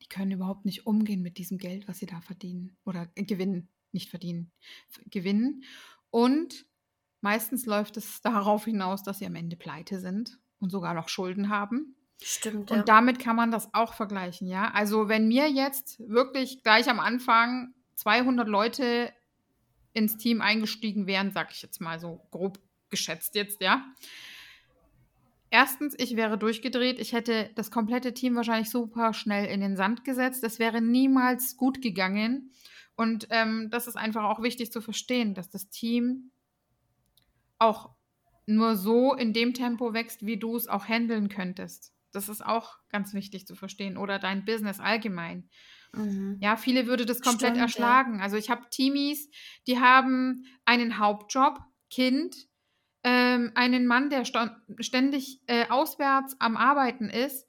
Die 0.00 0.06
können 0.06 0.30
überhaupt 0.30 0.64
nicht 0.64 0.86
umgehen 0.86 1.20
mit 1.20 1.36
diesem 1.36 1.58
Geld, 1.58 1.88
was 1.88 1.98
sie 1.98 2.06
da 2.06 2.20
verdienen. 2.20 2.76
Oder 2.84 3.08
äh, 3.16 3.24
gewinnen, 3.24 3.68
nicht 3.90 4.10
verdienen. 4.10 4.52
Gewinnen. 5.06 5.64
Und 6.10 6.66
meistens 7.20 7.66
läuft 7.66 7.96
es 7.96 8.20
darauf 8.22 8.64
hinaus, 8.66 9.02
dass 9.02 9.18
sie 9.18 9.26
am 9.26 9.34
Ende 9.34 9.56
pleite 9.56 9.98
sind 9.98 10.38
und 10.60 10.70
sogar 10.70 10.94
noch 10.94 11.08
Schulden 11.08 11.48
haben. 11.48 11.96
Stimmt, 12.22 12.70
Und 12.70 12.76
ja. 12.78 12.84
damit 12.84 13.18
kann 13.18 13.34
man 13.34 13.50
das 13.50 13.74
auch 13.74 13.94
vergleichen, 13.94 14.46
ja. 14.46 14.70
Also 14.70 15.08
wenn 15.08 15.26
mir 15.26 15.50
jetzt 15.50 15.98
wirklich 16.08 16.62
gleich 16.62 16.88
am 16.88 17.00
Anfang 17.00 17.74
200 17.96 18.46
Leute 18.46 19.12
ins 19.94 20.16
Team 20.16 20.40
eingestiegen 20.40 21.08
wären, 21.08 21.32
sag 21.32 21.50
ich 21.50 21.62
jetzt 21.62 21.80
mal 21.80 21.98
so 21.98 22.24
grob 22.30 22.60
geschätzt 22.90 23.34
jetzt, 23.34 23.60
ja. 23.60 23.84
Erstens, 25.50 25.96
ich 25.98 26.14
wäre 26.14 26.38
durchgedreht. 26.38 27.00
Ich 27.00 27.12
hätte 27.12 27.50
das 27.56 27.72
komplette 27.72 28.14
Team 28.14 28.36
wahrscheinlich 28.36 28.70
super 28.70 29.12
schnell 29.12 29.46
in 29.46 29.60
den 29.60 29.76
Sand 29.76 30.04
gesetzt. 30.04 30.44
Das 30.44 30.60
wäre 30.60 30.80
niemals 30.80 31.56
gut 31.56 31.82
gegangen. 31.82 32.52
Und 32.94 33.26
ähm, 33.30 33.68
das 33.70 33.88
ist 33.88 33.96
einfach 33.96 34.24
auch 34.24 34.42
wichtig 34.42 34.70
zu 34.70 34.80
verstehen, 34.80 35.34
dass 35.34 35.50
das 35.50 35.68
Team 35.68 36.30
auch 37.58 37.90
nur 38.46 38.76
so 38.76 39.14
in 39.14 39.32
dem 39.32 39.52
Tempo 39.52 39.92
wächst, 39.92 40.24
wie 40.24 40.38
du 40.38 40.56
es 40.56 40.68
auch 40.68 40.86
handeln 40.86 41.28
könntest. 41.28 41.92
Das 42.12 42.28
ist 42.28 42.44
auch 42.44 42.78
ganz 42.88 43.12
wichtig 43.12 43.46
zu 43.46 43.56
verstehen. 43.56 43.96
Oder 43.96 44.20
dein 44.20 44.44
Business 44.44 44.78
allgemein. 44.78 45.48
Mhm. 45.94 46.38
Ja, 46.40 46.56
viele 46.56 46.86
würde 46.86 47.06
das 47.06 47.20
komplett 47.20 47.50
Stimmt, 47.50 47.56
ja. 47.56 47.62
erschlagen. 47.64 48.20
Also 48.20 48.36
ich 48.36 48.50
habe 48.50 48.68
Teamies, 48.70 49.30
die 49.66 49.80
haben 49.80 50.44
einen 50.64 50.98
Hauptjob, 50.98 51.58
Kind, 51.90 52.36
ähm, 53.04 53.52
einen 53.54 53.86
Mann, 53.86 54.10
der 54.10 54.24
ständig 54.24 55.40
äh, 55.46 55.66
auswärts 55.68 56.36
am 56.38 56.56
Arbeiten 56.56 57.08
ist. 57.08 57.46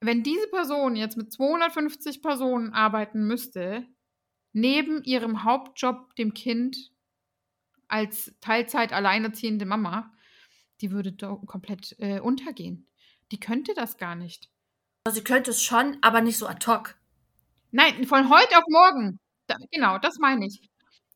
Wenn 0.00 0.22
diese 0.22 0.48
Person 0.48 0.96
jetzt 0.96 1.16
mit 1.16 1.32
250 1.32 2.22
Personen 2.22 2.72
arbeiten 2.72 3.26
müsste, 3.26 3.86
neben 4.52 5.02
ihrem 5.02 5.44
Hauptjob, 5.44 6.14
dem 6.16 6.34
Kind, 6.34 6.76
als 7.88 8.34
Teilzeit 8.40 8.92
alleinerziehende 8.92 9.66
Mama, 9.66 10.12
die 10.80 10.90
würde 10.90 11.14
komplett 11.46 11.94
äh, 11.98 12.20
untergehen. 12.20 12.88
Die 13.30 13.40
könnte 13.40 13.74
das 13.74 13.96
gar 13.96 14.14
nicht. 14.14 14.50
Also 15.04 15.18
sie 15.18 15.24
könnte 15.24 15.50
es 15.50 15.62
schon, 15.62 15.98
aber 16.00 16.20
nicht 16.20 16.38
so 16.38 16.46
ad 16.46 16.66
hoc. 16.66 16.96
Nein, 17.70 18.04
von 18.04 18.30
heute 18.30 18.56
auf 18.56 18.64
morgen. 18.68 19.20
Da, 19.46 19.56
genau, 19.70 19.98
das 19.98 20.18
meine 20.18 20.46
ich. 20.46 20.70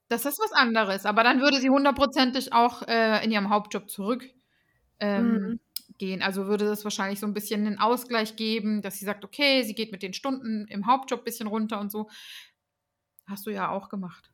Das 0.09 0.25
ist 0.25 0.39
was 0.39 0.53
anderes. 0.53 1.05
Aber 1.05 1.23
dann 1.23 1.41
würde 1.41 1.61
sie 1.61 1.71
hundertprozentig 1.71 2.53
auch 2.53 2.83
äh, 2.89 3.25
in 3.25 3.31
ihrem 3.31 3.51
Hauptjob 3.51 3.91
zurück 3.91 4.25
ähm, 5.01 5.61
Mhm. 6.01 6.23
Also 6.23 6.47
würde 6.47 6.67
das 6.67 6.85
wahrscheinlich 6.85 7.19
so 7.19 7.27
ein 7.27 7.35
bisschen 7.35 7.67
einen 7.67 7.81
Ausgleich 7.81 8.37
geben, 8.37 8.83
dass 8.83 8.99
sie 8.99 9.05
sagt, 9.05 9.25
okay, 9.25 9.65
sie 9.65 9.75
geht 9.75 9.91
mit 9.91 10.03
den 10.03 10.15
Stunden 10.15 10.67
im 10.69 10.87
Hauptjob 10.87 11.21
ein 11.21 11.25
bisschen 11.25 11.49
runter 11.49 11.81
und 11.81 11.91
so. 11.91 12.09
Hast 13.27 13.47
du 13.47 13.51
ja 13.51 13.71
auch 13.71 13.89
gemacht. 13.89 14.31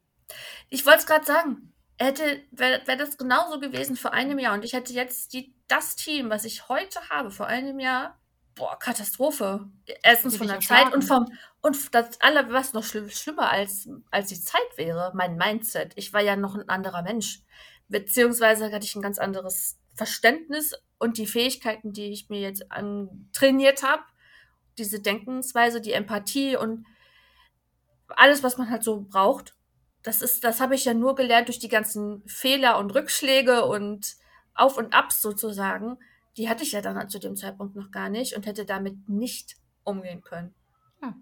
Ich 0.68 0.84
wollte 0.84 0.98
es 1.00 1.06
gerade 1.06 1.24
sagen. 1.24 1.72
Hätte, 1.96 2.42
wäre 2.50 2.82
wär 2.86 2.96
das 2.96 3.16
genauso 3.16 3.60
gewesen 3.60 3.96
vor 3.96 4.12
einem 4.12 4.38
Jahr 4.40 4.54
und 4.54 4.64
ich 4.64 4.72
hätte 4.72 4.92
jetzt 4.92 5.32
die, 5.32 5.54
das 5.68 5.94
Team, 5.94 6.28
was 6.28 6.44
ich 6.44 6.68
heute 6.68 6.98
habe, 7.08 7.30
vor 7.30 7.46
einem 7.46 7.78
Jahr, 7.78 8.20
boah, 8.56 8.76
Katastrophe. 8.78 9.70
Erstens 10.02 10.36
von 10.36 10.48
der 10.48 10.58
Zeit 10.58 10.92
und 10.92 11.02
vom, 11.02 11.26
und 11.64 11.94
das 11.94 12.20
aller, 12.20 12.52
was 12.52 12.74
noch 12.74 12.84
schlimm, 12.84 13.08
schlimmer 13.08 13.48
als, 13.48 13.88
als 14.10 14.28
die 14.28 14.38
Zeit 14.38 14.76
wäre, 14.76 15.12
mein 15.14 15.38
Mindset. 15.38 15.94
Ich 15.96 16.12
war 16.12 16.20
ja 16.20 16.36
noch 16.36 16.54
ein 16.54 16.68
anderer 16.68 17.00
Mensch. 17.00 17.40
Beziehungsweise 17.88 18.70
hatte 18.70 18.84
ich 18.84 18.94
ein 18.94 19.00
ganz 19.00 19.18
anderes 19.18 19.78
Verständnis 19.94 20.74
und 20.98 21.16
die 21.16 21.26
Fähigkeiten, 21.26 21.94
die 21.94 22.12
ich 22.12 22.28
mir 22.28 22.40
jetzt 22.40 22.66
trainiert 23.32 23.82
habe, 23.82 24.02
diese 24.76 25.00
Denkensweise, 25.00 25.80
die 25.80 25.92
Empathie 25.92 26.54
und 26.54 26.84
alles, 28.08 28.42
was 28.42 28.58
man 28.58 28.68
halt 28.68 28.84
so 28.84 29.00
braucht. 29.00 29.56
Das 30.02 30.20
ist, 30.20 30.44
das 30.44 30.60
habe 30.60 30.74
ich 30.74 30.84
ja 30.84 30.92
nur 30.92 31.14
gelernt 31.14 31.48
durch 31.48 31.60
die 31.60 31.68
ganzen 31.68 32.22
Fehler 32.26 32.78
und 32.78 32.90
Rückschläge 32.90 33.64
und 33.64 34.16
Auf 34.54 34.76
und 34.76 34.92
Abs 34.92 35.22
sozusagen. 35.22 35.96
Die 36.36 36.50
hatte 36.50 36.62
ich 36.62 36.72
ja 36.72 36.82
dann 36.82 37.08
zu 37.08 37.18
dem 37.18 37.36
Zeitpunkt 37.36 37.74
noch 37.74 37.90
gar 37.90 38.10
nicht 38.10 38.36
und 38.36 38.44
hätte 38.44 38.66
damit 38.66 39.08
nicht 39.08 39.56
umgehen 39.82 40.20
können. 40.20 40.54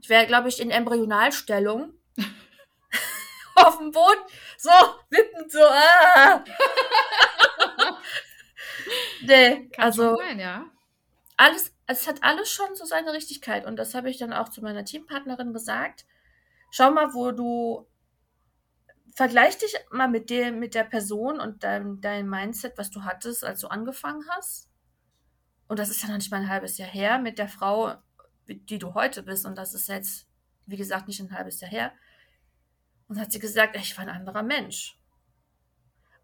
Ich 0.01 0.09
wäre, 0.09 0.27
glaube 0.27 0.49
ich, 0.49 0.61
in 0.61 0.71
Embryonalstellung 0.71 1.95
auf 3.55 3.79
dem 3.79 3.91
Boden, 3.91 4.21
so 4.59 4.71
wippend, 5.11 5.51
so, 5.51 5.63
ah. 5.63 6.45
nee, 9.23 9.69
Kann 9.69 9.85
also 9.85 10.17
sein, 10.17 10.39
ja. 10.39 10.67
alles, 11.37 11.75
es 11.87 12.07
hat 12.07 12.23
alles 12.23 12.51
schon 12.51 12.75
so 12.75 12.85
seine 12.85 13.13
Richtigkeit. 13.13 13.67
Und 13.67 13.77
das 13.77 13.95
habe 13.95 14.11
ich 14.11 14.19
dann 14.19 14.33
auch 14.33 14.49
zu 14.49 14.63
meiner 14.63 14.85
Teampartnerin 14.85 15.53
gesagt. 15.53 16.07
Schau 16.71 16.91
mal, 16.91 17.13
wo 17.15 17.33
du 17.33 17.87
vergleich 19.15 19.59
dich 19.59 19.75
mal 19.91 20.09
mit 20.09 20.31
dem, 20.31 20.59
mit 20.59 20.75
der 20.75 20.85
Person 20.85 21.41
und 21.41 21.65
deinem, 21.65 22.01
deinem 22.01 22.29
Mindset, 22.29 22.79
was 22.79 22.91
du 22.91 23.05
hattest, 23.05 23.45
als 23.45 23.61
du 23.61 23.69
angefangen 23.69 24.25
hast. 24.31 24.71
Und 25.69 25.79
das 25.79 25.91
ist 25.91 26.03
ja 26.03 26.09
noch 26.09 26.17
nicht 26.17 26.31
mal 26.31 26.39
ein 26.39 26.49
halbes 26.49 26.79
Jahr 26.79 26.89
her 26.89 27.19
mit 27.19 27.39
der 27.39 27.49
Frau, 27.49 27.95
die 28.47 28.79
du 28.79 28.95
heute 28.95 29.23
bist. 29.23 29.47
Und 29.47 29.57
das 29.57 29.75
ist 29.75 29.89
jetzt, 29.89 30.27
wie 30.67 30.77
gesagt, 30.77 31.09
nicht 31.09 31.21
ein 31.21 31.33
halbes 31.33 31.61
Jahr 31.61 31.71
her. 31.71 31.93
Und 33.09 33.19
hat 33.19 33.33
sie 33.33 33.39
gesagt, 33.39 33.77
ich 33.77 33.97
war 33.97 34.05
ein 34.05 34.11
anderer 34.11 34.43
Mensch. 34.43 34.99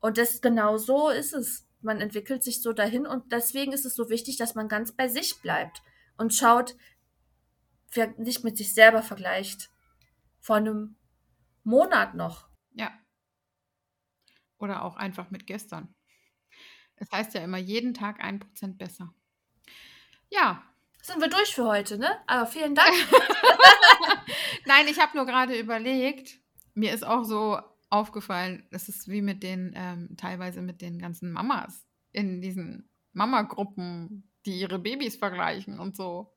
Und 0.00 0.18
das 0.18 0.40
genau 0.40 0.76
so 0.76 1.10
ist 1.10 1.32
es. 1.32 1.66
Man 1.80 2.00
entwickelt 2.00 2.42
sich 2.42 2.62
so 2.62 2.72
dahin 2.72 3.06
und 3.06 3.30
deswegen 3.32 3.72
ist 3.72 3.84
es 3.84 3.94
so 3.94 4.08
wichtig, 4.10 4.36
dass 4.36 4.54
man 4.54 4.68
ganz 4.68 4.92
bei 4.92 5.08
sich 5.08 5.40
bleibt 5.40 5.82
und 6.16 6.34
schaut, 6.34 6.76
wer 7.92 8.08
nicht 8.18 8.42
mit 8.42 8.56
sich 8.56 8.74
selber 8.74 9.02
vergleicht. 9.02 9.70
Vor 10.40 10.56
einem 10.56 10.96
Monat 11.62 12.14
noch. 12.14 12.48
Ja. 12.72 12.92
Oder 14.58 14.82
auch 14.82 14.96
einfach 14.96 15.30
mit 15.30 15.46
gestern. 15.46 15.94
Es 16.96 17.10
heißt 17.12 17.34
ja 17.34 17.42
immer, 17.42 17.58
jeden 17.58 17.94
Tag 17.94 18.20
ein 18.20 18.40
Prozent 18.40 18.78
besser. 18.78 19.14
Ja. 20.30 20.64
Sind 21.08 21.22
wir 21.22 21.30
durch 21.30 21.54
für 21.54 21.64
heute, 21.64 21.96
ne? 21.96 22.18
Aber 22.26 22.46
vielen 22.46 22.74
Dank. 22.74 22.92
Nein, 24.66 24.86
ich 24.88 25.00
habe 25.00 25.16
nur 25.16 25.24
gerade 25.24 25.58
überlegt, 25.58 26.38
mir 26.74 26.92
ist 26.92 27.02
auch 27.02 27.24
so 27.24 27.58
aufgefallen, 27.88 28.66
es 28.70 28.90
ist 28.90 29.08
wie 29.08 29.22
mit 29.22 29.42
den, 29.42 29.72
ähm, 29.74 30.18
teilweise 30.18 30.60
mit 30.60 30.82
den 30.82 30.98
ganzen 30.98 31.32
Mamas 31.32 31.86
in 32.12 32.42
diesen 32.42 32.90
Mama-Gruppen, 33.14 34.30
die 34.44 34.60
ihre 34.60 34.78
Babys 34.78 35.16
vergleichen 35.16 35.80
und 35.80 35.96
so. 35.96 36.34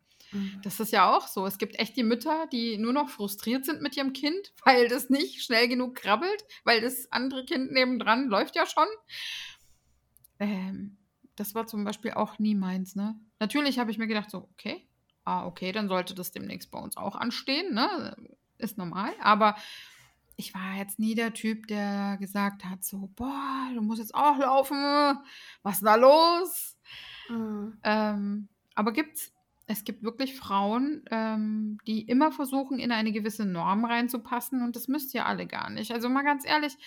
Das 0.63 0.79
ist 0.79 0.93
ja 0.93 1.13
auch 1.13 1.27
so. 1.27 1.45
Es 1.45 1.57
gibt 1.57 1.77
echt 1.77 1.97
die 1.97 2.03
Mütter, 2.03 2.47
die 2.53 2.77
nur 2.77 2.93
noch 2.93 3.09
frustriert 3.09 3.65
sind 3.65 3.81
mit 3.81 3.97
ihrem 3.97 4.13
Kind, 4.13 4.53
weil 4.63 4.87
das 4.87 5.09
nicht 5.09 5.43
schnell 5.43 5.67
genug 5.67 5.95
krabbelt, 5.95 6.45
weil 6.63 6.79
das 6.79 7.11
andere 7.11 7.43
Kind 7.43 7.73
nebendran 7.73 8.29
läuft 8.29 8.55
ja 8.55 8.65
schon. 8.65 8.87
Ähm, 10.39 10.97
das 11.41 11.55
war 11.55 11.65
zum 11.65 11.83
Beispiel 11.83 12.11
auch 12.11 12.37
nie 12.37 12.53
meins, 12.53 12.95
ne? 12.95 13.19
Natürlich 13.39 13.79
habe 13.79 13.89
ich 13.89 13.97
mir 13.97 14.05
gedacht, 14.05 14.29
so, 14.29 14.47
okay, 14.53 14.87
ah, 15.25 15.47
okay, 15.47 15.71
dann 15.71 15.87
sollte 15.87 16.13
das 16.13 16.31
demnächst 16.31 16.69
bei 16.69 16.77
uns 16.77 16.97
auch 16.97 17.15
anstehen, 17.15 17.73
ne? 17.73 18.15
Ist 18.59 18.77
normal. 18.77 19.11
Aber 19.19 19.55
ich 20.35 20.53
war 20.53 20.75
jetzt 20.77 20.99
nie 20.99 21.15
der 21.15 21.33
Typ, 21.33 21.65
der 21.65 22.17
gesagt 22.19 22.63
hat, 22.63 22.83
so, 22.83 23.09
boah, 23.15 23.71
du 23.73 23.81
musst 23.81 23.99
jetzt 23.99 24.13
auch 24.13 24.37
laufen. 24.37 24.77
Was 25.63 25.77
ist 25.77 25.85
da 25.85 25.95
los? 25.95 26.77
Mhm. 27.27 27.79
Ähm, 27.83 28.47
aber 28.75 28.93
gibt's. 28.93 29.33
Es 29.65 29.83
gibt 29.83 30.03
wirklich 30.03 30.35
Frauen, 30.35 31.05
ähm, 31.11 31.77
die 31.87 32.01
immer 32.01 32.31
versuchen, 32.31 32.77
in 32.77 32.91
eine 32.91 33.13
gewisse 33.13 33.45
Norm 33.45 33.85
reinzupassen 33.85 34.63
und 34.63 34.75
das 34.75 34.89
müsst 34.89 35.13
ihr 35.15 35.25
alle 35.25 35.47
gar 35.47 35.69
nicht. 35.69 35.91
Also 35.91 36.09
mal 36.09 36.23
ganz 36.23 36.45
ehrlich, 36.45 36.77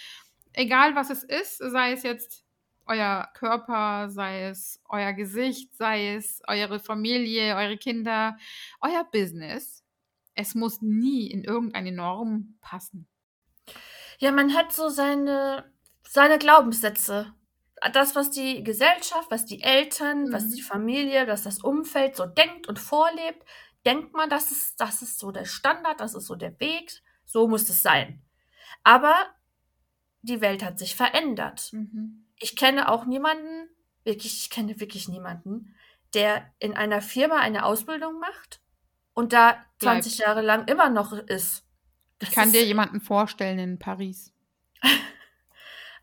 egal 0.52 0.94
was 0.94 1.08
es 1.08 1.24
ist, 1.24 1.58
sei 1.58 1.92
es 1.92 2.02
jetzt 2.02 2.44
euer 2.86 3.28
Körper, 3.34 4.08
sei 4.10 4.44
es 4.48 4.80
euer 4.88 5.12
Gesicht, 5.12 5.74
sei 5.76 6.14
es 6.16 6.42
eure 6.46 6.78
Familie, 6.80 7.56
eure 7.56 7.76
Kinder, 7.76 8.36
euer 8.80 9.04
Business, 9.04 9.82
es 10.34 10.54
muss 10.54 10.82
nie 10.82 11.28
in 11.30 11.44
irgendeine 11.44 11.92
Norm 11.92 12.56
passen. 12.60 13.06
Ja, 14.18 14.30
man 14.32 14.54
hat 14.54 14.72
so 14.72 14.88
seine, 14.88 15.70
seine 16.06 16.38
Glaubenssätze. 16.38 17.32
Das, 17.92 18.14
was 18.14 18.30
die 18.30 18.62
Gesellschaft, 18.64 19.30
was 19.30 19.44
die 19.44 19.62
Eltern, 19.62 20.24
Mhm. 20.24 20.32
was 20.32 20.50
die 20.50 20.62
Familie, 20.62 21.26
was 21.26 21.42
das 21.42 21.58
Umfeld 21.62 22.16
so 22.16 22.24
denkt 22.26 22.66
und 22.68 22.78
vorlebt, 22.78 23.44
denkt 23.84 24.14
man, 24.14 24.30
das 24.30 24.50
ist, 24.50 24.80
das 24.80 25.02
ist 25.02 25.18
so 25.18 25.30
der 25.32 25.44
Standard, 25.44 26.00
das 26.00 26.14
ist 26.14 26.26
so 26.26 26.34
der 26.34 26.58
Weg, 26.60 27.02
so 27.26 27.48
muss 27.48 27.68
es 27.68 27.82
sein. 27.82 28.22
Aber 28.84 29.14
die 30.22 30.40
Welt 30.40 30.64
hat 30.64 30.78
sich 30.78 30.94
verändert. 30.96 31.70
Mhm. 31.72 32.23
Ich 32.38 32.56
kenne 32.56 32.88
auch 32.90 33.04
niemanden, 33.06 33.68
wirklich, 34.04 34.34
ich 34.44 34.50
kenne 34.50 34.78
wirklich 34.80 35.08
niemanden, 35.08 35.74
der 36.14 36.50
in 36.58 36.74
einer 36.76 37.00
Firma 37.02 37.38
eine 37.38 37.64
Ausbildung 37.64 38.18
macht 38.20 38.60
und 39.14 39.32
da 39.32 39.56
20 39.80 40.16
Bleibt. 40.16 40.26
Jahre 40.28 40.42
lang 40.42 40.66
immer 40.68 40.90
noch 40.90 41.12
ist. 41.12 41.64
Ich 42.20 42.28
Das 42.28 42.34
kann 42.34 42.48
ist, 42.48 42.54
dir 42.54 42.64
jemanden 42.64 43.00
vorstellen 43.00 43.58
in 43.58 43.78
Paris. 43.78 44.32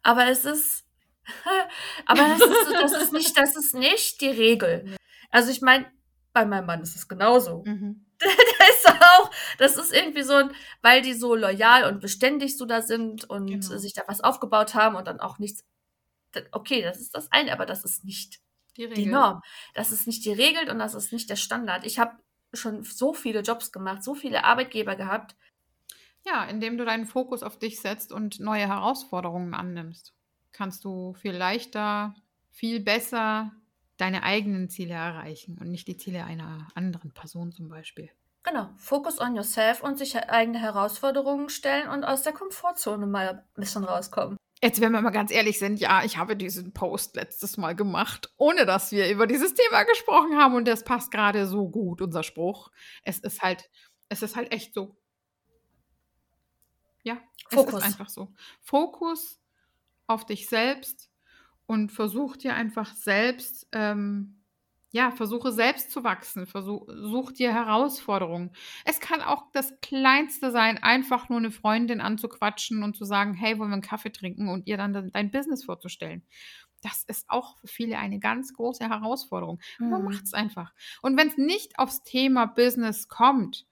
Aber 0.03 0.27
es 0.27 0.45
ist, 0.45 0.85
aber 2.07 2.23
das 2.27 2.41
ist, 2.41 2.71
das 2.81 2.91
ist 3.03 3.13
nicht, 3.13 3.37
das 3.37 3.55
ist 3.55 3.75
nicht 3.75 4.19
die 4.21 4.29
Regel. 4.29 4.95
Also 5.29 5.51
ich 5.51 5.61
meine, 5.61 5.85
bei 6.33 6.45
meinem 6.45 6.65
Mann 6.65 6.81
ist 6.81 6.95
es 6.95 7.07
genauso. 7.07 7.63
Mhm. 7.65 8.05
Der 8.21 8.29
ist 8.69 8.87
auch, 8.89 9.31
das 9.59 9.77
ist 9.77 9.93
irgendwie 9.93 10.23
so 10.23 10.33
ein, 10.33 10.51
weil 10.81 11.01
die 11.01 11.13
so 11.13 11.35
loyal 11.35 11.85
und 11.91 12.01
beständig 12.01 12.57
so 12.57 12.65
da 12.65 12.81
sind 12.81 13.29
und 13.29 13.47
Genau. 13.47 13.77
sich 13.77 13.93
da 13.93 14.03
was 14.07 14.21
aufgebaut 14.21 14.73
haben 14.75 14.95
und 14.95 15.07
dann 15.07 15.19
auch 15.19 15.37
nichts. 15.39 15.63
Okay, 16.51 16.81
das 16.81 16.99
ist 16.99 17.15
das 17.15 17.31
eine, 17.31 17.53
aber 17.53 17.65
das 17.65 17.83
ist 17.83 18.03
nicht 18.03 18.39
Die 18.77 18.87
die. 18.87 19.05
Norm. 19.05 19.41
Das 19.73 19.91
ist 19.91 20.07
nicht 20.07 20.25
die 20.25 20.33
Regel 20.33 20.69
und 20.69 20.79
das 20.79 20.93
ist 20.95 21.11
nicht 21.13 21.29
der 21.29 21.35
Standard. 21.35 21.85
Ich 21.85 21.99
habe 21.99 22.17
schon 22.53 22.83
so 22.83 23.13
viele 23.13 23.41
Jobs 23.41 23.71
gemacht, 23.71 24.03
so 24.03 24.15
viele 24.15 24.43
Arbeitgeber 24.43 24.95
gehabt. 24.95 25.35
Ja, 26.25 26.45
indem 26.45 26.77
du 26.77 26.85
deinen 26.85 27.05
Fokus 27.05 27.43
auf 27.43 27.57
dich 27.57 27.79
setzt 27.81 28.11
und 28.11 28.39
neue 28.39 28.67
Herausforderungen 28.67 29.53
annimmst, 29.53 30.13
kannst 30.51 30.83
du 30.85 31.13
viel 31.13 31.33
leichter, 31.33 32.15
viel 32.51 32.79
besser 32.79 33.51
deine 33.97 34.23
eigenen 34.23 34.69
Ziele 34.69 34.93
erreichen 34.93 35.57
und 35.59 35.69
nicht 35.69 35.87
die 35.87 35.97
Ziele 35.97 36.23
einer 36.25 36.67
anderen 36.75 37.11
Person 37.13 37.51
zum 37.51 37.69
Beispiel. 37.69 38.09
Genau, 38.43 38.69
Focus 38.75 39.19
on 39.19 39.35
yourself 39.35 39.81
und 39.83 39.97
sich 39.97 40.15
eigene 40.17 40.59
Herausforderungen 40.59 41.49
stellen 41.49 41.89
und 41.89 42.03
aus 42.03 42.21
der 42.23 42.33
Komfortzone 42.33 43.05
mal 43.07 43.29
ein 43.29 43.43
bisschen 43.55 43.83
rauskommen. 43.83 44.37
Jetzt, 44.63 44.79
wenn 44.79 44.91
wir 44.91 45.01
mal 45.01 45.09
ganz 45.09 45.31
ehrlich 45.31 45.57
sind, 45.57 45.79
ja, 45.79 46.03
ich 46.03 46.17
habe 46.17 46.37
diesen 46.37 46.71
Post 46.71 47.15
letztes 47.15 47.57
Mal 47.57 47.75
gemacht, 47.75 48.31
ohne 48.37 48.67
dass 48.67 48.91
wir 48.91 49.09
über 49.09 49.25
dieses 49.25 49.55
Thema 49.55 49.83
gesprochen 49.83 50.37
haben 50.37 50.53
und 50.53 50.67
das 50.67 50.83
passt 50.83 51.11
gerade 51.11 51.47
so 51.47 51.67
gut, 51.67 52.01
unser 52.01 52.21
Spruch. 52.21 52.71
Es 53.03 53.17
ist 53.19 53.41
halt, 53.41 53.69
es 54.09 54.21
ist 54.21 54.35
halt 54.35 54.51
echt 54.51 54.75
so. 54.75 54.95
Ja, 57.03 57.17
es 57.49 57.55
Fokus. 57.55 57.73
ist 57.79 57.83
einfach 57.83 58.09
so. 58.09 58.33
Fokus 58.61 59.39
auf 60.05 60.25
dich 60.25 60.47
selbst 60.47 61.09
und 61.65 61.91
versuch 61.91 62.37
dir 62.37 62.53
einfach 62.53 62.93
selbst, 62.93 63.67
ähm, 63.71 64.40
ja, 64.91 65.11
versuche 65.11 65.51
selbst 65.51 65.91
zu 65.91 66.03
wachsen, 66.03 66.45
versuch, 66.47 66.85
such 66.87 67.31
dir 67.31 67.53
Herausforderungen. 67.53 68.51
Es 68.85 68.99
kann 68.99 69.21
auch 69.21 69.45
das 69.53 69.73
Kleinste 69.81 70.51
sein, 70.51 70.77
einfach 70.83 71.29
nur 71.29 71.39
eine 71.39 71.51
Freundin 71.51 72.01
anzuquatschen 72.01 72.83
und 72.83 72.95
zu 72.97 73.05
sagen, 73.05 73.33
hey, 73.33 73.57
wollen 73.57 73.69
wir 73.69 73.73
einen 73.75 73.81
Kaffee 73.81 74.11
trinken 74.11 74.49
und 74.49 74.67
ihr 74.67 74.77
dann 74.77 75.11
dein 75.11 75.31
Business 75.31 75.63
vorzustellen. 75.63 76.23
Das 76.83 77.03
ist 77.03 77.29
auch 77.29 77.57
für 77.59 77.67
viele 77.67 77.97
eine 77.99 78.19
ganz 78.19 78.53
große 78.53 78.87
Herausforderung. 78.89 79.61
Man 79.77 80.01
Mhm. 80.01 80.05
macht 80.09 80.23
es 80.25 80.33
einfach. 80.33 80.73
Und 81.01 81.15
wenn 81.17 81.27
es 81.29 81.37
nicht 81.37 81.77
aufs 81.79 82.03
Thema 82.03 82.45
Business 82.47 83.07
kommt, 83.07 83.67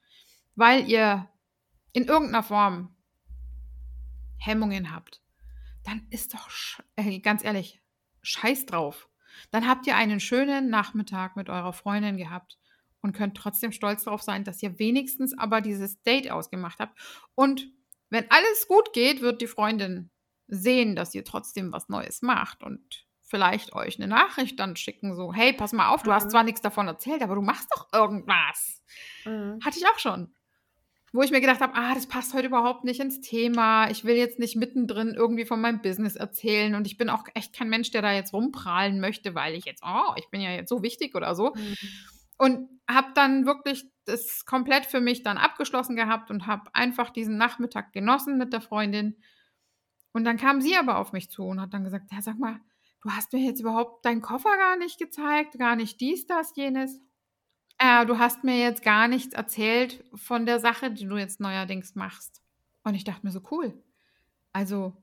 weil 0.55 0.87
ihr 0.89 1.27
in 1.91 2.03
irgendeiner 2.05 2.43
Form 2.43 2.95
Hemmungen 4.37 4.93
habt, 4.95 5.21
dann 5.83 6.07
ist 6.11 6.33
doch, 6.33 6.49
äh, 6.95 7.19
ganz 7.19 7.43
ehrlich, 7.43 7.81
scheiß 8.21 8.65
drauf. 8.67 9.08
Dann 9.51 9.67
habt 9.67 9.87
ihr 9.87 9.95
einen 9.95 10.19
schönen 10.19 10.69
Nachmittag 10.69 11.35
mit 11.35 11.49
eurer 11.49 11.73
Freundin 11.73 12.17
gehabt 12.17 12.57
und 13.01 13.13
könnt 13.13 13.37
trotzdem 13.37 13.71
stolz 13.71 14.03
darauf 14.03 14.21
sein, 14.21 14.43
dass 14.43 14.61
ihr 14.61 14.77
wenigstens 14.79 15.37
aber 15.37 15.61
dieses 15.61 16.01
Date 16.03 16.31
ausgemacht 16.31 16.79
habt. 16.79 16.99
Und 17.35 17.67
wenn 18.09 18.29
alles 18.29 18.67
gut 18.67 18.93
geht, 18.93 19.21
wird 19.21 19.41
die 19.41 19.47
Freundin 19.47 20.09
sehen, 20.47 20.95
dass 20.95 21.13
ihr 21.13 21.23
trotzdem 21.23 21.71
was 21.71 21.89
Neues 21.89 22.21
macht 22.21 22.63
und 22.63 23.05
vielleicht 23.21 23.73
euch 23.73 23.97
eine 23.99 24.07
Nachricht 24.07 24.59
dann 24.59 24.75
schicken, 24.75 25.15
so, 25.15 25.31
hey, 25.31 25.53
pass 25.53 25.71
mal 25.73 25.89
auf, 25.89 26.01
du 26.01 26.11
hast 26.11 26.25
Mhm. 26.25 26.29
zwar 26.31 26.43
nichts 26.43 26.61
davon 26.61 26.87
erzählt, 26.87 27.21
aber 27.21 27.35
du 27.35 27.41
machst 27.41 27.69
doch 27.75 27.87
irgendwas. 27.93 28.81
Mhm. 29.25 29.59
Hatte 29.63 29.77
ich 29.77 29.85
auch 29.87 29.99
schon. 29.99 30.33
Wo 31.11 31.21
ich 31.21 31.31
mir 31.31 31.41
gedacht 31.41 31.61
habe, 31.61 31.73
ah, 31.75 31.93
das 31.93 32.07
passt 32.07 32.33
heute 32.33 32.47
überhaupt 32.47 32.83
nicht 32.83 32.99
ins 32.99 33.19
Thema. 33.19 33.89
Ich 33.89 34.05
will 34.05 34.15
jetzt 34.15 34.37
nicht 34.37 34.55
mittendrin 34.55 35.15
irgendwie 35.15 35.45
von 35.45 35.59
meinem 35.59 35.81
Business 35.81 36.15
erzählen. 36.15 36.75
Und 36.75 36.85
ich 36.85 36.97
bin 36.97 37.09
auch 37.09 37.23
echt 37.33 37.53
kein 37.53 37.69
Mensch, 37.69 37.91
der 37.91 38.01
da 38.01 38.13
jetzt 38.13 38.33
rumprahlen 38.33 38.99
möchte, 38.99 39.33
weil 39.33 39.55
ich 39.55 39.65
jetzt, 39.65 39.83
oh, 39.83 40.13
ich 40.17 40.29
bin 40.29 40.41
ja 40.41 40.51
jetzt 40.51 40.69
so 40.69 40.83
wichtig 40.83 41.15
oder 41.15 41.33
so. 41.35 41.53
Mhm. 41.55 41.75
Und 42.37 42.69
habe 42.87 43.09
dann 43.15 43.45
wirklich 43.45 43.85
das 44.05 44.45
komplett 44.45 44.85
für 44.85 45.01
mich 45.01 45.23
dann 45.23 45.37
abgeschlossen 45.37 45.95
gehabt 45.95 46.31
und 46.31 46.47
habe 46.47 46.73
einfach 46.73 47.09
diesen 47.09 47.37
Nachmittag 47.37 47.91
genossen 47.91 48.37
mit 48.37 48.53
der 48.53 48.61
Freundin. 48.61 49.17
Und 50.13 50.23
dann 50.25 50.37
kam 50.37 50.61
sie 50.61 50.75
aber 50.75 50.97
auf 50.99 51.11
mich 51.11 51.29
zu 51.29 51.43
und 51.43 51.59
hat 51.59 51.73
dann 51.73 51.83
gesagt, 51.83 52.11
ja, 52.11 52.21
sag 52.21 52.39
mal, 52.39 52.59
du 53.01 53.11
hast 53.11 53.33
mir 53.33 53.39
jetzt 53.43 53.61
überhaupt 53.61 54.05
deinen 54.05 54.21
Koffer 54.21 54.55
gar 54.57 54.77
nicht 54.77 54.99
gezeigt, 54.99 55.57
gar 55.57 55.75
nicht 55.75 55.99
dies, 56.01 56.25
das, 56.25 56.53
jenes. 56.55 57.01
Äh, 57.79 58.05
du 58.05 58.19
hast 58.19 58.43
mir 58.43 58.59
jetzt 58.59 58.83
gar 58.83 59.07
nichts 59.07 59.33
erzählt 59.33 60.03
von 60.13 60.45
der 60.45 60.59
Sache, 60.59 60.91
die 60.91 61.05
du 61.05 61.17
jetzt 61.17 61.39
neuerdings 61.39 61.95
machst. 61.95 62.41
Und 62.83 62.93
ich 62.93 63.05
dachte 63.05 63.25
mir 63.25 63.31
so, 63.31 63.41
cool. 63.51 63.73
Also 64.51 64.95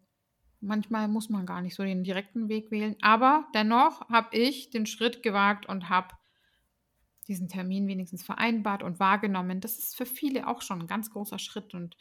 manchmal 0.61 1.09
muss 1.09 1.29
man 1.31 1.47
gar 1.47 1.63
nicht 1.63 1.75
so 1.75 1.83
den 1.83 2.05
direkten 2.05 2.49
Weg 2.49 2.71
wählen. 2.71 2.97
Aber 3.01 3.49
dennoch 3.55 4.09
habe 4.11 4.37
ich 4.37 4.71
den 4.71 4.87
Schritt 4.87 5.23
gewagt 5.23 5.67
und 5.67 5.89
habe 5.89 6.15
diesen 7.29 7.49
Termin 7.49 7.89
wenigstens 7.89 8.23
vereinbart 8.23 8.83
und 8.83 9.01
wahrgenommen. 9.01 9.61
Das 9.61 9.79
ist 9.79 9.97
für 9.97 10.07
viele 10.07 10.47
auch 10.47 10.63
schon 10.63 10.83
ein 10.83 10.87
ganz 10.87 11.11
großer 11.11 11.39
Schritt 11.39 11.75
und 11.75 11.97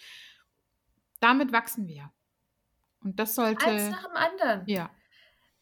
damit 1.19 1.51
wachsen 1.51 1.88
wir. 1.88 2.11
Und 3.01 3.19
das 3.19 3.38
Eins 3.39 3.63
sollte, 3.63 3.89
nach 3.91 4.03
dem 4.03 4.15
anderen. 4.15 4.63
ja, 4.67 4.89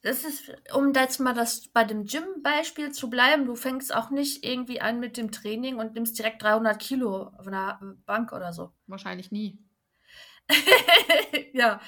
Das 0.04 0.26
ist, 0.26 0.52
um 0.74 0.94
jetzt 0.94 1.20
mal 1.20 1.34
das 1.34 1.70
bei 1.70 1.86
dem 1.86 2.04
Gym-Beispiel 2.06 2.92
zu 2.92 3.10
bleiben, 3.10 3.46
du 3.46 3.56
fängst 3.56 3.96
auch 3.96 4.10
nicht 4.10 4.44
irgendwie 4.46 4.82
an 4.82 5.00
mit 5.00 5.16
dem 5.18 5.32
Training 5.32 5.78
und 5.80 5.94
nimmst 5.94 6.20
direkt 6.20 6.44
300 6.44 6.78
Kilo 6.80 7.28
auf 7.38 7.48
einer 7.48 7.80
Bank 8.06 8.34
oder 8.34 8.52
so. 8.54 8.74
wahrscheinlich 8.86 9.32
nie. 9.32 9.60
ja, 11.54 11.80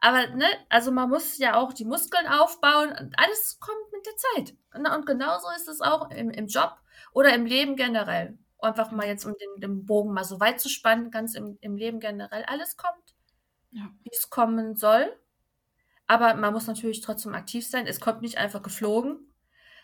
aber 0.00 0.28
ne, 0.28 0.46
also 0.68 0.92
man 0.92 1.08
muss 1.10 1.38
ja 1.38 1.56
auch 1.56 1.72
die 1.72 1.84
Muskeln 1.84 2.26
aufbauen 2.28 2.90
und 2.90 3.18
alles 3.18 3.58
kommt 3.60 3.92
mit 3.92 4.06
der 4.06 4.16
Zeit. 4.16 4.56
Und, 4.74 4.86
und 4.86 5.06
genauso 5.06 5.48
ist 5.56 5.68
es 5.68 5.80
auch 5.80 6.10
im, 6.10 6.30
im 6.30 6.46
Job 6.46 6.76
oder 7.12 7.34
im 7.34 7.46
Leben 7.46 7.76
generell. 7.76 8.38
Einfach 8.60 8.92
mal 8.92 9.06
jetzt, 9.06 9.24
um 9.26 9.34
den, 9.34 9.60
den 9.60 9.84
Bogen 9.84 10.12
mal 10.14 10.24
so 10.24 10.40
weit 10.40 10.60
zu 10.60 10.68
spannen, 10.68 11.10
ganz 11.10 11.34
im, 11.34 11.58
im 11.60 11.76
Leben 11.76 12.00
generell. 12.00 12.44
Alles 12.44 12.76
kommt, 12.76 13.14
Ja. 13.72 13.90
wie 14.02 14.10
es 14.12 14.30
kommen 14.30 14.76
soll. 14.76 15.12
Aber 16.06 16.34
man 16.34 16.52
muss 16.52 16.66
natürlich 16.66 17.00
trotzdem 17.00 17.34
aktiv 17.34 17.66
sein. 17.66 17.86
Es 17.86 18.00
kommt 18.00 18.22
nicht 18.22 18.38
einfach 18.38 18.62
geflogen. 18.62 19.32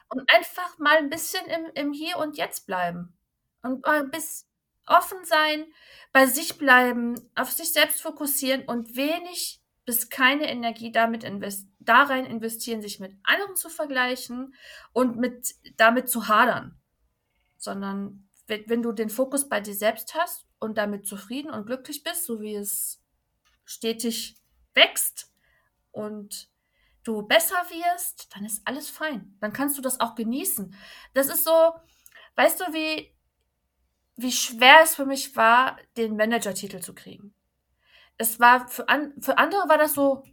Und 0.09 0.29
einfach 0.35 0.79
mal 0.79 0.97
ein 0.97 1.09
bisschen 1.09 1.45
im, 1.47 1.71
im 1.75 1.93
Hier 1.93 2.19
und 2.19 2.37
Jetzt 2.37 2.67
bleiben. 2.67 3.17
Und 3.63 3.87
mal 3.87 4.01
ein 4.01 4.11
bisschen 4.11 4.49
offen 4.87 5.25
sein, 5.25 5.67
bei 6.13 6.27
sich 6.27 6.59
bleiben, 6.59 7.15
auf 7.37 7.53
sich 7.53 7.73
selbst 7.73 8.03
fokussieren 8.03 8.65
und 8.65 8.97
wenig 8.97 9.63
bis 9.85 10.11
keine 10.11 10.49
Energie 10.51 10.93
damit 10.93 11.25
invest 11.25 11.67
da 11.79 12.03
rein 12.03 12.27
investieren, 12.27 12.83
sich 12.83 13.01
mit 13.01 13.17
anderen 13.23 13.57
zu 13.57 13.69
vergleichen 13.69 14.55
und 14.93 15.17
mit, 15.17 15.55
damit 15.77 16.11
zu 16.11 16.29
hadern. 16.29 16.79
Sondern 17.57 18.29
wenn, 18.47 18.69
wenn 18.69 18.83
du 18.83 18.93
den 18.93 19.11
Fokus 19.11 19.49
bei 19.49 19.61
dir 19.61 19.75
selbst 19.75 20.15
hast 20.15 20.47
und 20.59 20.77
damit 20.77 21.07
zufrieden 21.07 21.51
und 21.51 21.67
glücklich 21.67 22.03
bist, 22.03 22.25
so 22.25 22.41
wie 22.41 22.55
es 22.55 23.03
stetig 23.65 24.37
wächst 24.75 25.30
und 25.93 26.51
du 27.05 27.23
besser 27.23 27.57
wirst, 27.71 28.35
dann 28.35 28.45
ist 28.45 28.63
alles 28.65 28.91
fein. 28.91 29.37
Dann 29.41 29.53
kannst 29.53 29.79
du 29.79 29.83
das 29.83 30.01
auch 30.01 30.15
genießen. 30.15 30.75
Das 31.15 31.29
ist 31.29 31.45
so, 31.45 31.75
weißt 32.37 32.61
du, 32.61 32.65
wie, 32.73 33.15
wie 34.17 34.33
schwer 34.33 34.81
es 34.83 34.95
für 34.95 35.07
mich 35.07 35.37
war, 35.37 35.79
den 35.97 36.17
Manager-Titel 36.17 36.81
zu 36.81 36.95
kriegen. 36.95 37.35
Es 38.19 38.39
war 38.39 38.69
für, 38.69 38.89
an, 38.89 39.15
für 39.21 39.39
andere 39.39 39.69
war 39.69 39.79
das 39.79 39.95
so, 39.95 40.25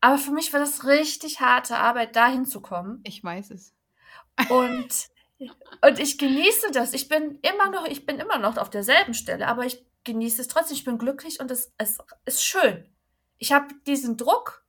aber 0.00 0.18
für 0.18 0.32
mich 0.32 0.52
war 0.52 0.60
das 0.60 0.84
richtig 0.84 1.40
harte 1.40 1.76
Arbeit, 1.76 2.16
da 2.16 2.28
hinzukommen. 2.28 3.00
Ich 3.04 3.22
weiß 3.22 3.50
es. 3.50 3.74
Und, 4.48 5.08
und 5.82 5.98
ich 5.98 6.18
genieße 6.18 6.70
das. 6.72 6.92
Ich 6.92 7.08
bin 7.08 7.38
immer 7.42 7.70
noch, 7.70 7.86
ich 7.86 8.06
bin 8.06 8.18
immer 8.18 8.38
noch 8.38 8.56
auf 8.56 8.70
derselben 8.70 9.14
Stelle, 9.14 9.46
aber 9.46 9.66
ich 9.66 9.84
genieße 10.04 10.40
es 10.40 10.48
trotzdem. 10.48 10.76
Ich 10.76 10.84
bin 10.84 10.98
glücklich 10.98 11.40
und 11.40 11.50
es, 11.50 11.72
es 11.76 11.98
ist 12.24 12.42
schön. 12.42 12.88
Ich 13.38 13.52
habe 13.52 13.74
diesen 13.86 14.16
Druck, 14.16 14.59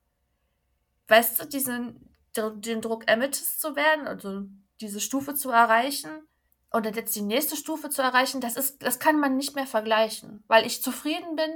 weißt 1.08 1.40
du, 1.40 1.46
diesen, 1.46 2.14
den 2.36 2.80
Druck, 2.80 3.10
Amethyst 3.10 3.60
zu 3.60 3.76
werden, 3.76 4.06
also 4.06 4.42
diese 4.80 5.00
Stufe 5.00 5.34
zu 5.34 5.50
erreichen 5.50 6.26
und 6.70 6.86
dann 6.86 6.94
jetzt 6.94 7.14
die 7.14 7.22
nächste 7.22 7.56
Stufe 7.56 7.90
zu 7.90 8.02
erreichen, 8.02 8.40
das 8.40 8.56
ist, 8.56 8.82
das 8.82 8.98
kann 8.98 9.18
man 9.20 9.36
nicht 9.36 9.54
mehr 9.54 9.66
vergleichen, 9.66 10.42
weil 10.48 10.66
ich 10.66 10.82
zufrieden 10.82 11.36
bin, 11.36 11.50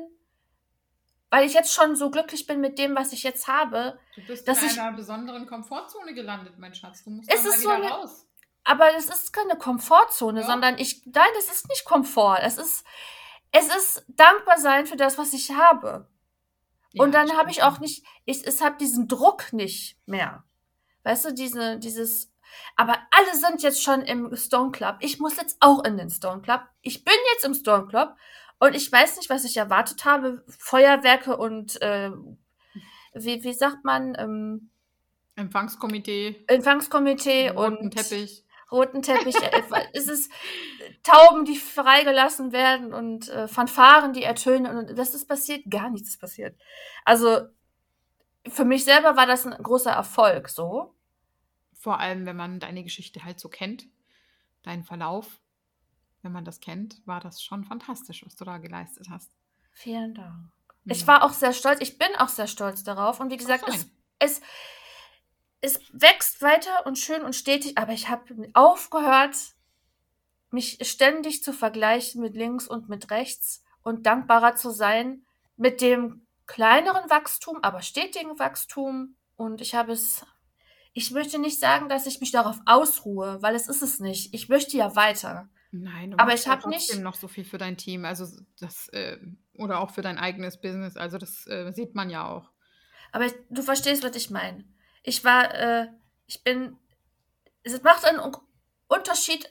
weil 1.31 1.45
ich 1.47 1.55
jetzt 1.55 1.73
schon 1.73 1.97
so 1.97 2.11
glücklich 2.11 2.47
bin 2.47 2.61
mit 2.61 2.79
dem, 2.79 2.95
was 2.95 3.13
ich 3.13 3.23
jetzt 3.23 3.49
habe. 3.49 3.99
Du 4.15 4.25
bist 4.27 4.47
Dass 4.47 4.63
in 4.63 4.69
ich- 4.69 4.81
einer 4.81 4.97
besonderen 4.97 5.47
Komfortzone 5.47 6.15
gelandet, 6.15 6.59
mein 6.59 6.75
Schatz. 6.75 7.03
Du 7.05 7.11
musst 7.11 7.31
Es 7.33 7.43
da 7.43 7.49
mal 7.49 7.55
ist 7.55 7.63
so 7.63 7.69
wieder 7.69 7.77
eine- 7.77 7.89
raus. 7.91 8.27
Aber 8.65 8.95
es 8.97 9.07
ist 9.09 9.33
keine 9.33 9.57
Komfortzone, 9.57 10.41
Ja. 10.41 10.47
sondern 10.47 10.79
ich, 10.79 11.03
nein, 11.07 11.29
es 11.39 11.51
ist 11.51 11.69
nicht 11.69 11.85
Komfort. 11.85 12.39
Es 12.43 12.59
ist, 12.59 12.85
es 13.53 13.69
ist 13.75 14.05
dankbar 14.09 14.59
sein 14.59 14.87
für 14.87 14.97
das, 14.97 15.19
was 15.19 15.33
ich 15.33 15.53
habe. 15.53 16.09
Und 16.99 17.13
dann 17.13 17.37
habe 17.37 17.51
ich 17.51 17.63
auch 17.63 17.79
nicht, 17.79 18.05
ich, 18.25 18.47
es 18.47 18.61
habe 18.61 18.77
diesen 18.79 19.09
Druck 19.09 19.53
nicht 19.53 19.99
mehr. 20.07 20.45
Weißt 21.05 21.25
du, 21.25 21.35
diese, 21.35 21.79
dieses, 21.79 22.33
aber 22.75 22.99
alle 23.11 23.37
sind 23.37 23.63
jetzt 23.63 23.83
schon 23.83 24.03
im 24.03 24.35
Stone 24.37 24.73
Club. 24.73 24.97
Ich 25.01 25.19
muss 25.19 25.37
jetzt 25.37 25.57
auch 25.61 25.85
in 25.85 25.97
den 25.97 26.11
Stone 26.11 26.43
Club. 26.43 26.63
Ich 26.83 27.05
bin 27.05 27.15
jetzt 27.35 27.45
im 27.45 27.55
Stone 27.55 27.87
Club 27.87 28.17
und 28.59 28.75
ich 28.75 28.91
weiß 28.91 29.17
nicht, 29.17 29.31
was 29.31 29.45
ich 29.45 29.57
erwartet 29.57 30.05
habe. 30.05 30.45
Feuerwerke 30.49 31.37
und, 31.37 31.81
äh, 31.83 32.11
wie, 33.15 33.45
wie 33.45 33.55
sagt 33.55 33.85
man, 33.85 34.15
ähm, 34.19 34.71
Empfangskomitee, 35.37 36.45
Empfangskomitee 36.47 37.51
und 37.51 37.91
Teppich. 37.91 38.46
Roten 38.71 39.03
Teppich. 39.03 39.37
äh, 39.41 39.63
es 39.93 40.09
ist 40.09 40.31
Tauben, 41.03 41.45
die 41.45 41.57
freigelassen 41.57 42.53
werden 42.53 42.93
und 42.93 43.29
äh, 43.29 43.49
Fanfaren, 43.49 44.13
die 44.13 44.25
ertönen. 44.25 44.77
Und 44.77 44.99
das 44.99 45.15
ist 45.15 45.27
passiert, 45.27 45.71
gar 45.71 45.91
nichts 45.91 46.11
ist 46.11 46.21
passiert. 46.21 46.59
Also 47.05 47.49
für 48.49 48.65
mich 48.65 48.85
selber 48.85 49.17
war 49.17 49.27
das 49.27 49.47
ein 49.47 49.61
großer 49.63 49.93
Erfolg 49.93 50.49
so. 50.49 50.95
vor 51.75 52.01
allem, 52.01 52.27
wenn 52.27 52.37
man 52.37 52.59
deine 52.59 52.83
Geschichte 52.83 53.25
halt 53.25 53.39
so 53.39 53.49
kennt, 53.49 53.87
deinen 54.63 54.85
Verlauf, 54.85 55.41
wenn 56.23 56.33
man 56.33 56.45
das 56.45 56.61
kennt, 56.61 57.07
war 57.07 57.21
das 57.21 57.43
schon 57.43 57.65
fantastisch, 57.65 58.25
was 58.25 58.35
du 58.35 58.45
da 58.45 58.59
geleistet 58.59 59.09
hast. 59.11 59.31
Vielen 59.73 60.15
Dank. 60.15 60.51
Ja. 60.85 60.93
Ich 60.93 61.07
war 61.07 61.23
auch 61.23 61.33
sehr 61.33 61.53
stolz, 61.53 61.81
ich 61.81 61.99
bin 61.99 62.09
auch 62.19 62.29
sehr 62.29 62.47
stolz 62.47 62.83
darauf. 62.83 63.21
Und 63.21 63.31
wie 63.31 63.37
gesagt, 63.37 63.69
es, 63.69 63.89
es, 64.19 64.41
es 65.61 65.81
wächst 65.93 66.43
weiter 66.43 66.87
und 66.87 66.99
schön 66.99 67.23
und 67.23 67.35
stetig, 67.35 67.79
aber 67.79 67.93
ich 67.93 68.09
habe 68.09 68.51
aufgehört, 68.53 69.37
mich 70.51 70.79
ständig 70.83 71.43
zu 71.43 71.53
vergleichen 71.53 72.21
mit 72.21 72.35
links 72.37 72.69
und 72.69 72.89
mit 72.89 73.11
rechts 73.11 73.63
und 73.83 74.07
dankbarer 74.07 74.55
zu 74.57 74.71
sein 74.71 75.25
mit 75.57 75.81
dem 75.81 76.27
kleineren 76.47 77.11
Wachstum, 77.11 77.59
aber 77.63 77.83
stetigen 77.83 78.39
Wachstum. 78.39 79.17
Und 79.37 79.61
ich 79.61 79.75
habe 79.75 79.93
es, 79.93 80.25
ich 80.93 81.11
möchte 81.11 81.39
nicht 81.39 81.59
sagen, 81.59 81.89
dass 81.89 82.07
ich 82.07 82.21
mich 82.21 82.31
darauf 82.31 82.59
ausruhe, 82.67 83.43
weil 83.43 83.55
es 83.55 83.69
ist 83.69 83.83
es 83.83 83.99
nicht. 84.01 84.33
Ich 84.35 84.49
möchte 84.49 84.77
ja 84.77 84.95
weiter. 84.95 85.49
Nein, 85.73 86.15
aber 86.19 86.33
ich 86.33 86.47
habe 86.47 86.69
nicht 86.69 86.99
noch 87.01 87.17
so 87.17 87.29
viel 87.29 87.45
für 87.45 87.59
dein 87.59 87.77
Team, 87.77 88.05
also 88.05 88.27
das 88.61 88.89
äh, 88.91 89.19
oder 89.55 89.81
auch 89.81 89.91
für 89.91 90.03
dein 90.03 90.17
eigenes 90.17 90.61
Business. 90.61 90.97
Also 90.97 91.19
das 91.19 91.47
äh, 91.49 91.73
sieht 91.73 91.95
man 91.95 92.09
ja 92.09 92.29
auch. 92.29 92.51
Aber 93.13 93.27
du 93.51 93.63
verstehst, 93.63 94.03
was 94.03 94.17
ich 94.17 94.31
meine. 94.31 94.65
Ich 95.07 95.25
war, 95.25 95.55
äh, 95.55 95.89
ich 96.27 96.43
bin, 96.45 96.77
es 97.63 97.83
macht 97.83 98.05
einen 98.05 98.21
Unterschied 98.89 99.51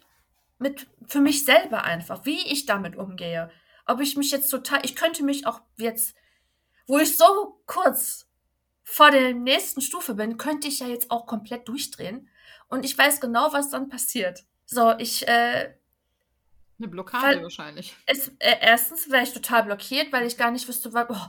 mit 0.59 0.87
für 1.07 1.19
mich 1.19 1.45
selber 1.45 1.83
einfach, 1.83 2.25
wie 2.25 2.45
ich 2.47 2.65
damit 2.65 2.95
umgehe. 2.95 3.49
Ob 3.85 4.01
ich 4.01 4.15
mich 4.15 4.31
jetzt 4.31 4.49
total, 4.49 4.81
ich 4.83 4.95
könnte 4.95 5.23
mich 5.23 5.47
auch 5.47 5.61
jetzt, 5.77 6.15
wo 6.87 6.99
ich 6.99 7.17
so 7.17 7.61
kurz 7.65 8.27
vor 8.83 9.09
der 9.11 9.33
nächsten 9.33 9.81
Stufe 9.81 10.13
bin, 10.13 10.37
könnte 10.37 10.67
ich 10.67 10.79
ja 10.79 10.87
jetzt 10.87 11.09
auch 11.09 11.25
komplett 11.25 11.67
durchdrehen. 11.67 12.29
Und 12.67 12.85
ich 12.85 12.97
weiß 12.97 13.19
genau, 13.21 13.51
was 13.53 13.69
dann 13.69 13.89
passiert. 13.89 14.43
So, 14.65 14.93
ich 14.97 15.27
äh, 15.27 15.73
eine 16.77 16.87
Blockade 16.89 17.23
weil 17.23 17.43
wahrscheinlich. 17.43 17.95
Es, 18.05 18.27
äh, 18.39 18.57
erstens 18.61 19.09
wäre 19.09 19.23
ich 19.23 19.33
total 19.33 19.63
blockiert, 19.63 20.11
weil 20.11 20.27
ich 20.27 20.37
gar 20.37 20.51
nicht 20.51 20.67
wüsste, 20.67 20.93
was, 20.93 21.09
oh, 21.09 21.27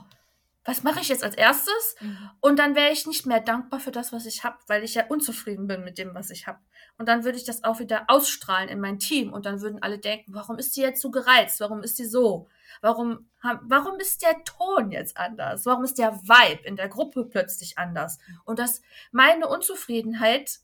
was 0.67 0.83
mache 0.83 0.99
ich 0.99 1.07
jetzt 1.07 1.23
als 1.23 1.35
erstes? 1.35 1.95
Mhm. 2.01 2.29
Und 2.41 2.59
dann 2.59 2.75
wäre 2.75 2.91
ich 2.91 3.07
nicht 3.07 3.25
mehr 3.25 3.39
dankbar 3.39 3.79
für 3.79 3.91
das, 3.91 4.11
was 4.11 4.25
ich 4.25 4.43
habe, 4.43 4.57
weil 4.67 4.83
ich 4.83 4.95
ja 4.95 5.05
unzufrieden 5.07 5.65
bin 5.65 5.85
mit 5.85 5.97
dem, 5.97 6.13
was 6.13 6.29
ich 6.29 6.45
habe. 6.45 6.59
Und 6.97 7.07
dann 7.07 7.23
würde 7.23 7.37
ich 7.37 7.45
das 7.45 7.63
auch 7.63 7.79
wieder 7.79 8.03
ausstrahlen 8.07 8.67
in 8.67 8.81
mein 8.81 8.99
Team 8.99 9.31
und 9.31 9.45
dann 9.45 9.61
würden 9.61 9.81
alle 9.81 9.97
denken, 9.97 10.33
warum 10.33 10.57
ist 10.57 10.75
die 10.75 10.81
jetzt 10.81 11.01
so 11.01 11.09
gereizt? 11.09 11.61
Warum 11.61 11.83
ist 11.83 11.99
die 11.99 12.05
so? 12.05 12.49
Warum, 12.81 13.29
warum 13.61 13.97
ist 13.99 14.21
der 14.23 14.43
Ton 14.43 14.91
jetzt 14.91 15.15
anders? 15.15 15.65
Warum 15.65 15.85
ist 15.85 15.97
der 15.97 16.21
Vibe 16.23 16.67
in 16.67 16.75
der 16.75 16.89
Gruppe 16.89 17.23
plötzlich 17.23 17.77
anders? 17.77 18.19
Und 18.43 18.59
das, 18.59 18.81
meine 19.11 19.47
Unzufriedenheit 19.47 20.59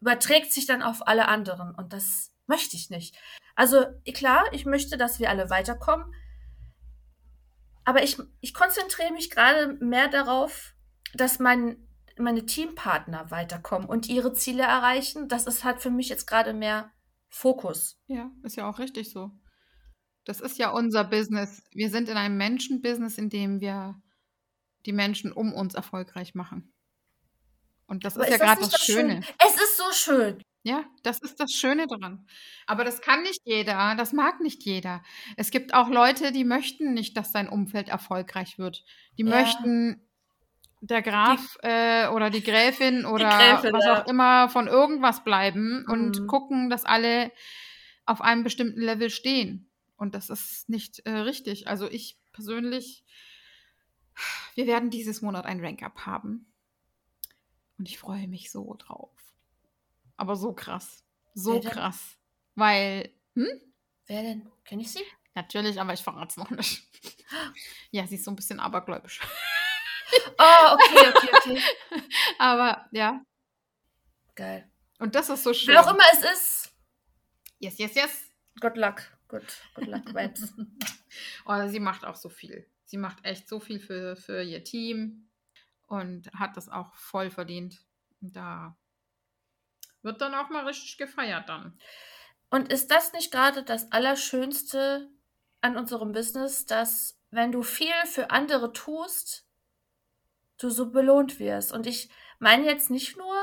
überträgt 0.00 0.52
sich 0.52 0.64
dann 0.64 0.82
auf 0.82 1.06
alle 1.06 1.28
anderen 1.28 1.74
und 1.74 1.92
das 1.92 2.32
möchte 2.46 2.76
ich 2.76 2.88
nicht. 2.88 3.14
Also 3.54 3.84
klar, 4.14 4.44
ich 4.52 4.64
möchte, 4.64 4.96
dass 4.96 5.18
wir 5.18 5.28
alle 5.28 5.50
weiterkommen, 5.50 6.14
aber 7.88 8.02
ich, 8.02 8.18
ich 8.42 8.52
konzentriere 8.52 9.14
mich 9.14 9.30
gerade 9.30 9.78
mehr 9.80 10.08
darauf, 10.08 10.74
dass 11.14 11.38
mein, 11.38 11.88
meine 12.18 12.44
Teampartner 12.44 13.30
weiterkommen 13.30 13.88
und 13.88 14.10
ihre 14.10 14.34
Ziele 14.34 14.62
erreichen. 14.62 15.26
Das 15.26 15.46
ist 15.46 15.64
halt 15.64 15.80
für 15.80 15.88
mich 15.88 16.10
jetzt 16.10 16.26
gerade 16.26 16.52
mehr 16.52 16.92
Fokus. 17.30 17.98
Ja, 18.06 18.30
ist 18.42 18.56
ja 18.56 18.68
auch 18.68 18.78
richtig 18.78 19.08
so. 19.08 19.30
Das 20.26 20.42
ist 20.42 20.58
ja 20.58 20.68
unser 20.68 21.02
Business. 21.02 21.62
Wir 21.70 21.88
sind 21.88 22.10
in 22.10 22.18
einem 22.18 22.36
Menschenbusiness, 22.36 23.16
in 23.16 23.30
dem 23.30 23.62
wir 23.62 23.98
die 24.84 24.92
Menschen 24.92 25.32
um 25.32 25.54
uns 25.54 25.74
erfolgreich 25.74 26.34
machen. 26.34 26.74
Und 27.86 28.04
das 28.04 28.18
ist, 28.18 28.24
ist 28.24 28.30
ja 28.32 28.36
gerade 28.36 28.60
das, 28.60 28.68
das 28.68 28.82
Schöne. 28.82 29.22
Schön? 29.22 29.34
Es 29.46 29.54
ist 29.54 29.78
so 29.78 29.92
schön. 29.92 30.42
Ja, 30.62 30.84
das 31.02 31.20
ist 31.20 31.40
das 31.40 31.52
Schöne 31.52 31.86
daran. 31.86 32.26
Aber 32.66 32.84
das 32.84 33.00
kann 33.00 33.22
nicht 33.22 33.40
jeder, 33.44 33.94
das 33.96 34.12
mag 34.12 34.40
nicht 34.40 34.64
jeder. 34.64 35.02
Es 35.36 35.50
gibt 35.50 35.72
auch 35.72 35.88
Leute, 35.88 36.32
die 36.32 36.44
möchten 36.44 36.94
nicht, 36.94 37.16
dass 37.16 37.32
dein 37.32 37.48
Umfeld 37.48 37.88
erfolgreich 37.88 38.58
wird. 38.58 38.84
Die 39.16 39.24
ja. 39.24 39.30
möchten 39.30 40.02
der 40.80 41.02
Graf 41.02 41.58
äh, 41.62 42.08
oder 42.08 42.30
die 42.30 42.42
Gräfin 42.42 43.04
oder 43.04 43.28
die 43.28 43.36
Gräfin, 43.36 43.72
was 43.72 43.84
ja. 43.84 44.02
auch 44.02 44.06
immer 44.06 44.48
von 44.48 44.66
irgendwas 44.66 45.24
bleiben 45.24 45.84
mhm. 45.86 45.92
und 45.92 46.26
gucken, 46.26 46.70
dass 46.70 46.84
alle 46.84 47.32
auf 48.06 48.20
einem 48.20 48.44
bestimmten 48.44 48.80
Level 48.80 49.10
stehen. 49.10 49.70
Und 49.96 50.14
das 50.14 50.30
ist 50.30 50.68
nicht 50.68 51.00
äh, 51.00 51.10
richtig. 51.10 51.68
Also 51.68 51.88
ich 51.90 52.18
persönlich, 52.32 53.04
wir 54.54 54.66
werden 54.66 54.90
dieses 54.90 55.22
Monat 55.22 55.44
ein 55.44 55.60
Rank-Up 55.60 56.06
haben. 56.06 56.46
Und 57.78 57.88
ich 57.88 57.98
freue 57.98 58.28
mich 58.28 58.50
so 58.50 58.74
drauf. 58.78 59.27
Aber 60.18 60.36
so 60.36 60.52
krass. 60.52 61.04
So 61.32 61.60
krass. 61.60 62.18
Weil, 62.54 63.14
hm? 63.34 63.46
Wer 64.06 64.22
denn? 64.22 64.52
Kenne 64.64 64.82
ich 64.82 64.92
sie? 64.92 65.04
Natürlich, 65.34 65.80
aber 65.80 65.92
ich 65.92 66.02
verrate 66.02 66.30
es 66.30 66.36
noch 66.36 66.50
nicht. 66.50 66.82
ja, 67.90 68.06
sie 68.06 68.16
ist 68.16 68.24
so 68.24 68.32
ein 68.32 68.36
bisschen 68.36 68.58
abergläubisch. 68.58 69.20
oh, 70.38 70.74
okay, 70.74 71.08
okay, 71.14 71.28
okay. 71.32 71.62
aber 72.38 72.88
ja. 72.90 73.22
Geil. 74.34 74.68
Und 74.98 75.14
das 75.14 75.28
ist 75.28 75.44
so 75.44 75.54
schön. 75.54 75.74
Wer 75.74 75.86
auch 75.86 75.92
immer 75.92 76.04
es 76.12 76.22
ist. 76.32 76.74
Yes, 77.60 77.78
yes, 77.78 77.94
yes. 77.94 78.32
Good 78.60 78.76
luck. 78.76 79.02
Good, 79.28 79.46
good 79.74 79.86
luck, 79.86 80.12
Vibes. 80.12 80.52
oh, 81.46 81.68
sie 81.68 81.80
macht 81.80 82.04
auch 82.04 82.16
so 82.16 82.28
viel. 82.28 82.68
Sie 82.84 82.96
macht 82.96 83.24
echt 83.24 83.48
so 83.48 83.60
viel 83.60 83.78
für, 83.78 84.16
für 84.16 84.42
ihr 84.42 84.64
Team 84.64 85.28
und 85.86 86.32
hat 86.32 86.56
das 86.56 86.68
auch 86.68 86.94
voll 86.96 87.30
verdient. 87.30 87.80
Da 88.20 88.76
wird 90.02 90.20
dann 90.20 90.34
auch 90.34 90.50
mal 90.50 90.64
richtig 90.64 90.98
gefeiert 90.98 91.48
dann. 91.48 91.78
Und 92.50 92.72
ist 92.72 92.90
das 92.90 93.12
nicht 93.12 93.30
gerade 93.30 93.62
das 93.62 93.92
Allerschönste 93.92 95.10
an 95.60 95.76
unserem 95.76 96.12
Business, 96.12 96.66
dass 96.66 97.18
wenn 97.30 97.52
du 97.52 97.62
viel 97.62 97.92
für 98.06 98.30
andere 98.30 98.72
tust, 98.72 99.46
du 100.58 100.70
so 100.70 100.90
belohnt 100.90 101.38
wirst? 101.38 101.72
Und 101.72 101.86
ich 101.86 102.10
meine 102.38 102.64
jetzt 102.64 102.90
nicht 102.90 103.16
nur 103.16 103.36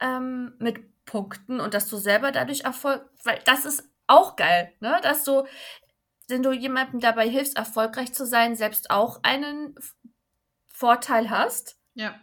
ähm, 0.00 0.54
mit 0.58 1.04
Punkten 1.04 1.60
und 1.60 1.72
dass 1.74 1.88
du 1.88 1.96
selber 1.96 2.32
dadurch 2.32 2.60
Erfolg, 2.60 3.08
weil 3.24 3.40
das 3.44 3.64
ist 3.64 3.88
auch 4.06 4.36
geil, 4.36 4.72
ne? 4.80 5.00
Dass 5.02 5.24
du, 5.24 5.46
wenn 6.28 6.42
du 6.42 6.52
jemandem 6.52 7.00
dabei 7.00 7.28
hilfst, 7.28 7.56
erfolgreich 7.56 8.12
zu 8.12 8.26
sein, 8.26 8.56
selbst 8.56 8.90
auch 8.90 9.20
einen 9.22 9.74
Vorteil 10.68 11.30
hast. 11.30 11.78
Ja. 11.94 12.14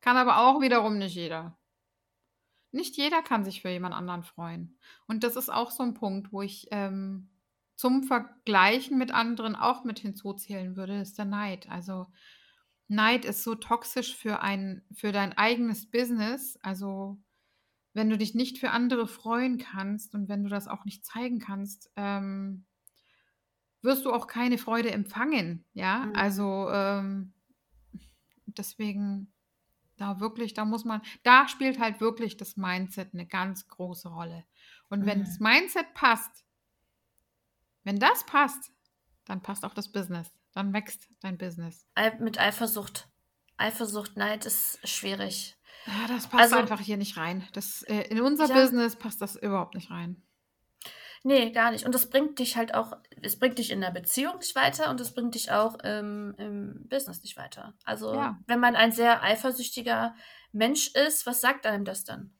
Kann 0.00 0.16
aber 0.16 0.38
auch 0.38 0.60
wiederum 0.60 0.98
nicht 0.98 1.14
jeder. 1.14 1.58
Nicht 2.72 2.96
jeder 2.96 3.22
kann 3.22 3.44
sich 3.44 3.62
für 3.62 3.68
jemand 3.68 3.94
anderen 3.94 4.22
freuen. 4.22 4.78
Und 5.06 5.24
das 5.24 5.36
ist 5.36 5.50
auch 5.50 5.70
so 5.70 5.82
ein 5.82 5.94
Punkt, 5.94 6.32
wo 6.32 6.42
ich 6.42 6.68
ähm, 6.70 7.28
zum 7.76 8.04
Vergleichen 8.04 8.98
mit 8.98 9.12
anderen 9.12 9.56
auch 9.56 9.84
mit 9.84 9.98
hinzuzählen 9.98 10.76
würde, 10.76 11.00
ist 11.00 11.18
der 11.18 11.24
Neid. 11.24 11.68
Also 11.68 12.06
Neid 12.88 13.24
ist 13.24 13.42
so 13.42 13.54
toxisch 13.54 14.14
für 14.14 14.42
ein, 14.42 14.82
für 14.92 15.12
dein 15.12 15.36
eigenes 15.36 15.90
Business. 15.90 16.58
Also 16.62 17.18
wenn 17.92 18.10
du 18.10 18.18
dich 18.18 18.34
nicht 18.34 18.58
für 18.58 18.70
andere 18.70 19.06
freuen 19.06 19.58
kannst 19.58 20.14
und 20.14 20.28
wenn 20.28 20.44
du 20.44 20.50
das 20.50 20.68
auch 20.68 20.84
nicht 20.84 21.04
zeigen 21.04 21.38
kannst, 21.38 21.90
ähm, 21.96 22.66
wirst 23.82 24.04
du 24.04 24.12
auch 24.12 24.26
keine 24.26 24.58
Freude 24.58 24.90
empfangen. 24.90 25.64
Ja, 25.72 26.06
mhm. 26.06 26.16
also 26.16 26.68
ähm, 26.70 27.32
deswegen 28.46 29.32
da 30.00 30.18
wirklich, 30.18 30.54
da 30.54 30.64
muss 30.64 30.84
man, 30.84 31.02
da 31.22 31.46
spielt 31.46 31.78
halt 31.78 32.00
wirklich 32.00 32.36
das 32.36 32.56
Mindset 32.56 33.12
eine 33.12 33.26
ganz 33.26 33.68
große 33.68 34.08
Rolle. 34.08 34.44
Und 34.88 35.06
wenn 35.06 35.20
mhm. 35.20 35.24
das 35.24 35.38
Mindset 35.40 35.92
passt, 35.94 36.44
wenn 37.84 37.98
das 37.98 38.24
passt, 38.24 38.72
dann 39.26 39.42
passt 39.42 39.64
auch 39.64 39.74
das 39.74 39.92
Business. 39.92 40.32
Dann 40.52 40.72
wächst 40.72 41.08
dein 41.20 41.38
Business. 41.38 41.86
Mit 42.18 42.40
Eifersucht. 42.40 43.08
Eifersucht, 43.56 44.16
Neid 44.16 44.46
ist 44.46 44.80
schwierig. 44.88 45.56
Ja, 45.86 46.08
das 46.08 46.26
passt 46.26 46.44
also, 46.44 46.56
einfach 46.56 46.80
hier 46.80 46.96
nicht 46.96 47.16
rein. 47.16 47.46
Das, 47.52 47.82
äh, 47.82 48.02
in 48.08 48.20
unser 48.20 48.46
ja, 48.46 48.54
Business 48.54 48.96
passt 48.96 49.20
das 49.20 49.36
überhaupt 49.36 49.74
nicht 49.74 49.90
rein. 49.90 50.22
Nee, 51.22 51.50
gar 51.50 51.70
nicht. 51.70 51.84
Und 51.84 51.94
das 51.94 52.08
bringt 52.08 52.38
dich 52.38 52.56
halt 52.56 52.74
auch, 52.74 52.96
es 53.20 53.38
bringt 53.38 53.58
dich 53.58 53.70
in 53.70 53.82
der 53.82 53.90
Beziehung 53.90 54.38
nicht 54.38 54.54
weiter 54.54 54.88
und 54.88 55.00
es 55.00 55.12
bringt 55.12 55.34
dich 55.34 55.52
auch 55.52 55.78
im, 55.80 56.34
im 56.38 56.88
Business 56.88 57.22
nicht 57.22 57.36
weiter. 57.36 57.74
Also, 57.84 58.14
ja. 58.14 58.38
wenn 58.46 58.60
man 58.60 58.74
ein 58.74 58.90
sehr 58.92 59.22
eifersüchtiger 59.22 60.14
Mensch 60.52 60.94
ist, 60.94 61.26
was 61.26 61.42
sagt 61.42 61.66
einem 61.66 61.84
das 61.84 62.04
dann? 62.04 62.32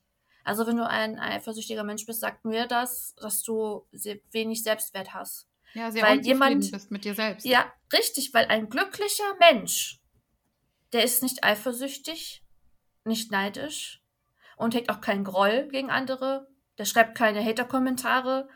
Also, 0.43 0.65
wenn 0.65 0.77
du 0.77 0.87
ein 0.87 1.19
eifersüchtiger 1.19 1.83
Mensch 1.83 2.07
bist, 2.07 2.21
sagt 2.21 2.43
mir 2.43 2.65
das, 2.65 3.13
dass 3.21 3.43
du 3.43 3.87
wenig 4.31 4.63
Selbstwert 4.63 5.13
hast. 5.13 5.47
Ja, 5.73 5.91
sehr 5.91 6.03
weil 6.03 6.21
jemand 6.21 6.71
bist 6.71 6.89
mit 6.89 7.05
dir 7.05 7.13
selbst. 7.13 7.45
Ja, 7.45 7.71
richtig, 7.93 8.33
weil 8.33 8.45
ein 8.45 8.69
glücklicher 8.69 9.35
Mensch, 9.39 10.01
der 10.91 11.03
ist 11.03 11.21
nicht 11.21 11.43
eifersüchtig, 11.43 12.43
nicht 13.05 13.31
neidisch 13.31 14.03
und 14.57 14.73
hegt 14.73 14.89
auch 14.89 15.01
keinen 15.01 15.23
Groll 15.23 15.67
gegen 15.69 15.91
andere, 15.91 16.47
der 16.77 16.85
schreibt 16.85 17.15
keine 17.15 17.43
Hater-Kommentare, 17.45 18.49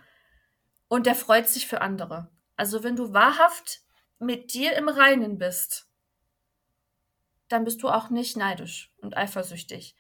und 0.87 1.05
der 1.05 1.15
freut 1.15 1.47
sich 1.47 1.67
für 1.67 1.81
andere. 1.81 2.31
Also 2.55 2.83
wenn 2.83 2.95
du 2.95 3.13
wahrhaft 3.13 3.81
mit 4.19 4.53
dir 4.53 4.73
im 4.73 4.87
Reinen 4.87 5.37
bist, 5.37 5.89
dann 7.47 7.63
bist 7.63 7.83
du 7.83 7.89
auch 7.89 8.09
nicht 8.09 8.37
neidisch 8.37 8.91
und 9.01 9.17
eifersüchtig. 9.17 9.95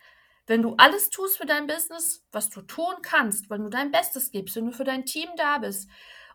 Wenn 0.47 0.61
du 0.61 0.75
alles 0.77 1.09
tust 1.09 1.37
für 1.37 1.45
dein 1.45 1.67
Business, 1.67 2.23
was 2.31 2.49
du 2.49 2.61
tun 2.61 2.93
kannst, 3.01 3.49
wenn 3.49 3.63
du 3.63 3.69
dein 3.69 3.91
Bestes 3.91 4.31
gibst, 4.31 4.55
wenn 4.55 4.65
du 4.65 4.71
für 4.71 4.83
dein 4.83 5.05
Team 5.05 5.29
da 5.37 5.57
bist 5.57 5.89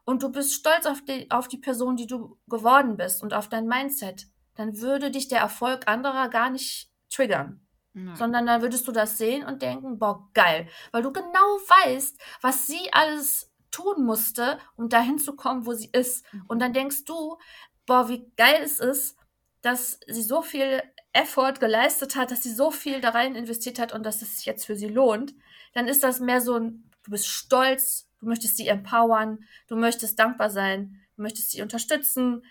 und 0.05 0.23
du 0.23 0.31
bist 0.31 0.53
stolz 0.53 0.87
auf 0.87 1.03
die, 1.03 1.31
auf 1.31 1.49
die 1.49 1.59
Person, 1.59 1.97
die 1.97 2.07
du 2.07 2.39
geworden 2.49 2.97
bist 2.97 3.23
und 3.23 3.35
auf 3.35 3.49
dein 3.49 3.67
Mindset, 3.67 4.27
dann 4.57 4.81
würde 4.81 5.11
dich 5.11 5.29
der 5.29 5.41
Erfolg 5.41 5.87
anderer 5.87 6.29
gar 6.29 6.51
nicht 6.51 6.91
triggern. 7.09 7.67
Nein. 7.93 8.15
Sondern 8.17 8.47
dann 8.47 8.63
würdest 8.63 8.87
du 8.87 8.93
das 8.93 9.19
sehen 9.19 9.45
und 9.45 9.63
denken, 9.63 9.99
boah, 9.99 10.29
geil. 10.33 10.69
Weil 10.93 11.03
du 11.03 11.13
genau 11.13 11.29
weißt, 11.85 12.21
was 12.41 12.67
sie 12.67 12.93
alles 12.93 13.50
tun 13.71 14.05
musste, 14.05 14.59
um 14.77 14.89
dahin 14.89 15.19
zu 15.19 15.35
kommen, 15.37 15.67
wo 15.67 15.73
sie 15.73 15.91
ist. 15.93 16.25
Mhm. 16.33 16.45
Und 16.49 16.59
dann 16.61 16.73
denkst 16.73 17.05
du, 17.05 17.39
boah, 17.87 18.09
wie 18.09 18.31
geil 18.37 18.63
es 18.63 18.79
ist, 18.79 19.17
dass 19.63 20.01
sie 20.07 20.23
so 20.23 20.43
viel 20.43 20.83
Effort 21.13 21.55
geleistet 21.61 22.17
hat, 22.17 22.31
dass 22.31 22.43
sie 22.43 22.53
so 22.53 22.71
viel 22.71 23.01
da 23.01 23.11
rein 23.11 23.35
investiert 23.35 23.79
hat 23.79 23.93
und 23.93 24.05
dass 24.05 24.23
es 24.23 24.37
sich 24.37 24.47
jetzt 24.47 24.65
für 24.65 24.77
sie 24.77 24.89
lohnt. 24.89 25.35
Dann 25.75 25.89
ist 25.89 26.03
das 26.03 26.21
mehr 26.21 26.41
so 26.41 26.55
ein, 26.55 26.91
du 27.03 27.11
bist 27.11 27.27
stolz, 27.27 28.09
du 28.21 28.27
möchtest 28.27 28.57
sie 28.57 28.69
empowern, 28.69 29.45
du 29.67 29.77
möchtest 29.77 30.19
dankbar 30.19 30.51
sein, 30.51 31.01
du 31.17 31.23
möchtest 31.23 31.51
sie 31.51 31.63
unterstützen. 31.63 32.45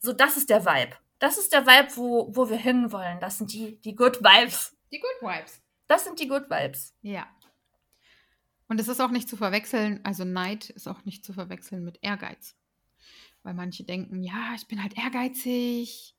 So, 0.00 0.12
das 0.12 0.36
ist 0.36 0.50
der 0.50 0.64
Vibe. 0.64 0.96
Das 1.18 1.36
ist 1.36 1.52
der 1.52 1.66
Vibe, 1.66 1.96
wo, 1.96 2.28
wo 2.34 2.48
wir 2.48 2.56
hinwollen. 2.56 3.18
Das 3.20 3.38
sind 3.38 3.52
die, 3.52 3.80
die 3.80 3.96
Good 3.96 4.20
Vibes. 4.20 4.76
Die 4.92 5.00
Good 5.00 5.28
Vibes. 5.28 5.60
Das 5.88 6.04
sind 6.04 6.20
die 6.20 6.28
Good 6.28 6.48
Vibes. 6.48 6.94
Ja. 7.02 7.26
Und 8.68 8.80
es 8.80 8.88
ist 8.88 9.00
auch 9.00 9.10
nicht 9.10 9.28
zu 9.28 9.36
verwechseln, 9.36 10.00
also 10.04 10.24
Neid 10.24 10.70
ist 10.70 10.86
auch 10.86 11.04
nicht 11.04 11.24
zu 11.24 11.32
verwechseln 11.32 11.84
mit 11.84 11.98
Ehrgeiz. 12.02 12.54
Weil 13.42 13.54
manche 13.54 13.84
denken, 13.84 14.22
ja, 14.22 14.52
ich 14.54 14.66
bin 14.66 14.82
halt 14.82 14.96
ehrgeizig, 14.96 16.14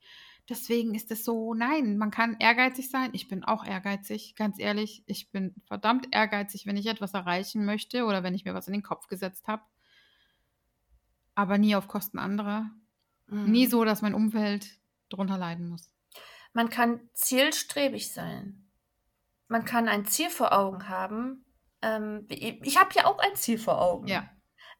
deswegen 0.50 0.96
ist 0.96 1.12
es 1.12 1.24
so. 1.24 1.54
Nein, 1.54 1.98
man 1.98 2.12
kann 2.12 2.38
ehrgeizig 2.40 2.90
sein. 2.90 3.12
Ich 3.14 3.28
bin 3.28 3.44
auch 3.44 3.66
ehrgeizig, 3.66 4.36
ganz 4.36 4.60
ehrlich. 4.60 5.04
Ich 5.06 5.30
bin 5.32 5.54
verdammt 5.66 6.08
ehrgeizig, 6.12 6.66
wenn 6.66 6.78
ich 6.78 6.88
etwas 6.88 7.14
erreichen 7.14 7.66
möchte 7.66 8.06
oder 8.06 8.24
wenn 8.24 8.34
ich 8.34 8.46
mir 8.46 8.56
was 8.56 8.68
in 8.68 8.74
den 8.74 8.84
Kopf 8.84 9.08
gesetzt 9.08 9.48
habe. 9.48 9.62
Aber 11.36 11.58
nie 11.58 11.76
auf 11.76 11.88
Kosten 11.88 12.18
anderer. 12.18 12.72
Mhm. 13.28 13.52
Nie 13.52 13.68
so, 13.68 13.86
dass 13.86 14.02
mein 14.02 14.16
Umfeld 14.16 14.80
drunter 15.10 15.38
leiden 15.38 15.70
muss. 15.70 15.92
Man 16.54 16.70
kann 16.70 17.00
zielstrebig 17.14 18.12
sein. 18.12 18.68
Man 19.48 19.66
kann 19.66 19.88
ein 19.88 20.06
Ziel 20.06 20.30
vor 20.30 20.52
Augen 20.52 20.90
haben. 20.90 21.46
Ähm, 21.82 22.26
ich 22.30 22.78
habe 22.78 22.90
ja 22.96 23.06
auch 23.06 23.20
ein 23.20 23.36
Ziel 23.36 23.58
vor 23.58 23.82
Augen. 23.82 24.08
Ja. 24.08 24.30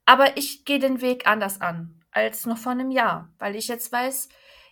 Aber 0.06 0.38
ich 0.38 0.66
gehe 0.66 0.80
den 0.80 1.02
Weg 1.02 1.28
anders 1.28 1.62
an 1.62 2.04
als 2.12 2.46
noch 2.46 2.58
vor 2.58 2.72
einem 2.72 2.92
Jahr, 2.92 3.34
weil 3.38 3.56
ich 3.56 3.68
jetzt 3.68 3.92
weiß, 3.92 4.30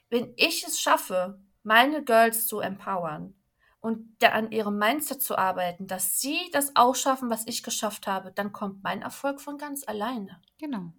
wenn 0.09 0.33
ich 0.35 0.65
es 0.65 0.79
schaffe, 0.79 1.39
meine 1.63 2.03
Girls 2.03 2.47
zu 2.47 2.59
empowern 2.59 3.35
und 3.79 4.15
da 4.19 4.29
an 4.29 4.51
ihrem 4.51 4.77
Mindset 4.77 5.21
zu 5.21 5.37
arbeiten, 5.37 5.87
dass 5.87 6.19
sie 6.19 6.39
das 6.51 6.75
auch 6.75 6.95
schaffen, 6.95 7.29
was 7.29 7.45
ich 7.45 7.61
geschafft 7.63 8.07
habe, 8.07 8.31
dann 8.31 8.51
kommt 8.51 8.83
mein 8.83 9.01
Erfolg 9.01 9.41
von 9.41 9.57
ganz 9.57 9.87
alleine. 9.87 10.41
Genau. 10.57 10.93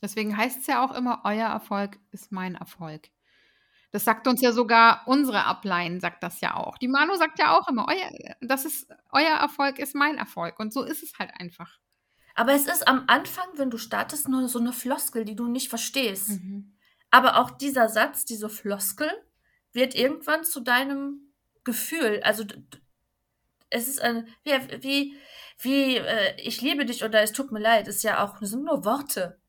Deswegen 0.00 0.36
heißt 0.36 0.60
es 0.60 0.66
ja 0.66 0.84
auch 0.84 0.94
immer, 0.94 1.22
euer 1.24 1.48
Erfolg 1.48 1.98
ist 2.12 2.32
mein 2.32 2.54
Erfolg. 2.54 3.10
Das 3.90 4.04
sagt 4.04 4.26
uns 4.26 4.42
ja 4.42 4.52
sogar 4.52 5.02
unsere 5.06 5.44
Upline, 5.46 6.00
sagt 6.00 6.22
das 6.22 6.40
ja 6.40 6.56
auch. 6.56 6.76
Die 6.78 6.88
Manu 6.88 7.14
sagt 7.16 7.38
ja 7.38 7.58
auch 7.58 7.68
immer, 7.68 7.86
euer, 7.88 8.34
das 8.40 8.64
ist, 8.64 8.88
euer 9.12 9.38
Erfolg 9.38 9.78
ist 9.78 9.94
mein 9.94 10.18
Erfolg. 10.18 10.58
Und 10.58 10.72
so 10.72 10.82
ist 10.82 11.02
es 11.02 11.18
halt 11.18 11.30
einfach. 11.38 11.78
Aber 12.34 12.52
es 12.52 12.66
ist 12.66 12.86
am 12.86 13.04
Anfang, 13.06 13.46
wenn 13.56 13.70
du 13.70 13.78
startest, 13.78 14.28
nur 14.28 14.46
so 14.48 14.58
eine 14.58 14.72
Floskel, 14.72 15.24
die 15.24 15.34
du 15.34 15.48
nicht 15.48 15.68
verstehst. 15.70 16.28
Mhm. 16.28 16.76
Aber 17.10 17.38
auch 17.38 17.50
dieser 17.50 17.88
Satz, 17.88 18.26
diese 18.26 18.48
Floskel, 18.48 19.10
wird 19.72 19.94
irgendwann 19.94 20.44
zu 20.44 20.60
deinem 20.60 21.32
Gefühl. 21.64 22.20
Also 22.22 22.44
es 23.70 23.88
ist 23.88 24.00
ein, 24.00 24.28
wie, 24.44 24.52
wie, 24.82 25.16
wie 25.60 25.96
äh, 25.96 26.40
ich 26.40 26.60
liebe 26.60 26.84
dich 26.84 27.04
oder 27.04 27.22
es 27.22 27.32
tut 27.32 27.52
mir 27.52 27.60
leid, 27.60 27.88
ist 27.88 28.02
ja 28.02 28.24
auch, 28.24 28.38
das 28.38 28.50
sind 28.50 28.64
nur 28.64 28.84
Worte 28.84 29.40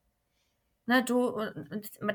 ne, 0.90 1.04
du, 1.04 1.40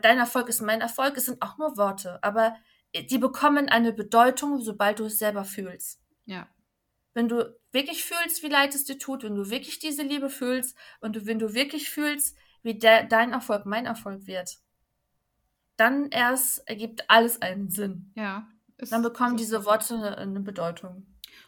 dein 0.02 0.18
Erfolg 0.18 0.48
ist 0.48 0.60
mein 0.60 0.80
Erfolg, 0.80 1.16
es 1.16 1.26
sind 1.26 1.40
auch 1.40 1.56
nur 1.58 1.76
Worte, 1.76 2.18
aber 2.22 2.56
die 2.92 3.18
bekommen 3.18 3.68
eine 3.68 3.92
Bedeutung, 3.92 4.60
sobald 4.60 4.98
du 4.98 5.04
es 5.04 5.18
selber 5.18 5.44
fühlst. 5.44 6.02
Ja. 6.26 6.48
Wenn 7.14 7.28
du 7.28 7.56
wirklich 7.70 8.04
fühlst, 8.04 8.42
wie 8.42 8.48
leid 8.48 8.74
es 8.74 8.84
dir 8.84 8.98
tut, 8.98 9.22
wenn 9.22 9.36
du 9.36 9.48
wirklich 9.48 9.78
diese 9.78 10.02
Liebe 10.02 10.28
fühlst 10.28 10.76
und 11.00 11.14
du, 11.14 11.26
wenn 11.26 11.38
du 11.38 11.54
wirklich 11.54 11.88
fühlst, 11.88 12.36
wie 12.62 12.76
der, 12.76 13.04
dein 13.04 13.32
Erfolg 13.32 13.64
mein 13.64 13.86
Erfolg 13.86 14.26
wird, 14.26 14.58
dann 15.76 16.08
erst 16.10 16.68
ergibt 16.68 17.08
alles 17.08 17.40
einen 17.40 17.70
Sinn. 17.70 18.12
Ja. 18.16 18.48
Dann 18.78 19.02
bekommen 19.02 19.36
diese 19.36 19.64
Worte 19.64 19.94
eine, 19.94 20.18
eine 20.18 20.40
Bedeutung. 20.40 21.06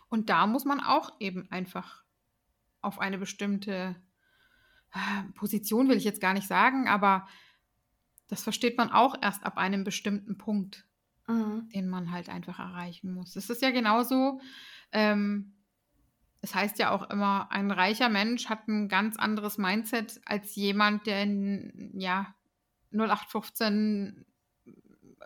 Und 0.09 0.31
da 0.31 0.47
muss 0.47 0.65
man 0.65 0.81
auch 0.81 1.11
eben 1.19 1.51
einfach 1.51 2.05
auf 2.83 3.01
eine 3.01 3.19
bestimmte 3.19 3.97
Position 5.35 5.89
will 5.89 5.97
ich 5.97 6.05
jetzt 6.05 6.21
gar 6.21 6.35
nicht 6.35 6.49
sagen, 6.49 6.89
aber 6.89 7.27
das 8.29 8.43
versteht 8.43 8.77
man 8.77 8.91
auch 8.91 9.15
erst 9.21 9.45
ab 9.45 9.57
einem 9.57 9.85
bestimmten 9.85 10.39
Punkt, 10.39 10.85
mhm. 11.27 11.69
den 11.75 11.89
man 11.89 12.11
halt 12.11 12.29
einfach 12.29 12.59
erreichen 12.59 13.13
muss. 13.13 13.37
Es 13.37 13.51
ist 13.51 13.63
ja 13.63 13.71
genauso, 13.71 14.41
ähm, 14.93 15.55
es 16.41 16.55
heißt 16.55 16.79
ja 16.79 16.91
auch 16.91 17.11
immer, 17.11 17.51
ein 17.51 17.71
reicher 17.71 18.09
Mensch 18.09 18.49
hat 18.49 18.69
ein 18.69 18.89
ganz 18.89 19.17
anderes 19.17 19.59
Mindset 19.59 20.21
als 20.25 20.55
jemand, 20.55 21.07
der 21.07 21.23
in, 21.23 21.93
ja, 21.95 22.35
0815 22.93 24.25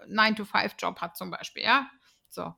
9-to-5-Job 0.09 1.01
hat 1.01 1.17
zum 1.17 1.31
Beispiel, 1.31 1.63
ja. 1.63 1.91
So. 2.29 2.55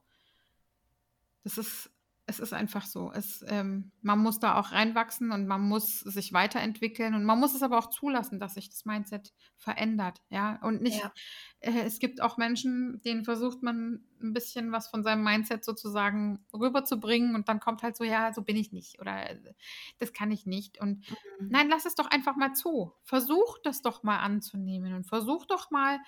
Das 1.45 1.59
ist 1.59 1.92
es 2.33 2.41
ist 2.41 2.55
einfach 2.55 2.87
so. 2.87 3.13
Es, 3.13 3.45
ähm, 3.47 3.93
man 4.01 4.19
muss 4.19 4.41
da 4.41 4.59
auch 4.59 4.73
reinwachsen 4.73 5.33
und 5.33 5.47
man 5.47 5.61
muss 5.61 6.01
sich 6.01 6.33
weiterentwickeln 6.33 7.15
und 7.15 7.25
man 7.25 7.39
muss 7.39 7.55
es 7.55 7.63
aber 7.63 7.79
auch 7.79 7.91
zulassen, 7.91 8.41
dass 8.41 8.55
sich 8.55 8.71
das 8.71 8.87
Mindset 8.87 9.35
verändert. 9.59 10.23
Ja, 10.31 10.59
und 10.63 10.81
nicht, 10.81 11.03
ja. 11.03 11.13
Äh, 11.61 11.83
es 11.83 11.99
gibt 11.99 12.23
auch 12.23 12.39
Menschen, 12.39 13.03
denen 13.03 13.25
versucht 13.25 13.63
man 13.63 14.03
ein 14.23 14.33
bisschen 14.33 14.73
was 14.73 14.89
von 14.89 15.03
seinem 15.03 15.23
Mindset 15.23 15.63
sozusagen 15.63 16.47
rüberzubringen 16.55 17.35
und 17.35 17.49
dann 17.49 17.61
kommt 17.61 17.83
halt 17.83 17.97
so, 17.97 18.05
ja, 18.05 18.33
so 18.33 18.43
bin 18.43 18.57
ich 18.57 18.73
nicht 18.73 18.99
oder 18.99 19.29
äh, 19.31 19.55
das 19.99 20.15
kann 20.15 20.31
ich 20.31 20.47
nicht. 20.47 20.81
Und 20.81 21.09
mhm. 21.11 21.49
nein, 21.51 21.69
lass 21.69 21.85
es 21.85 21.95
doch 21.95 22.11
einfach 22.11 22.37
mal 22.37 22.55
zu. 22.55 22.95
Versuch 23.05 23.59
das 23.63 23.83
doch 23.83 24.03
mal 24.03 24.21
anzunehmen 24.21 24.95
und 24.95 25.05
versuch 25.05 25.45
doch 25.45 25.71
mal 25.71 25.99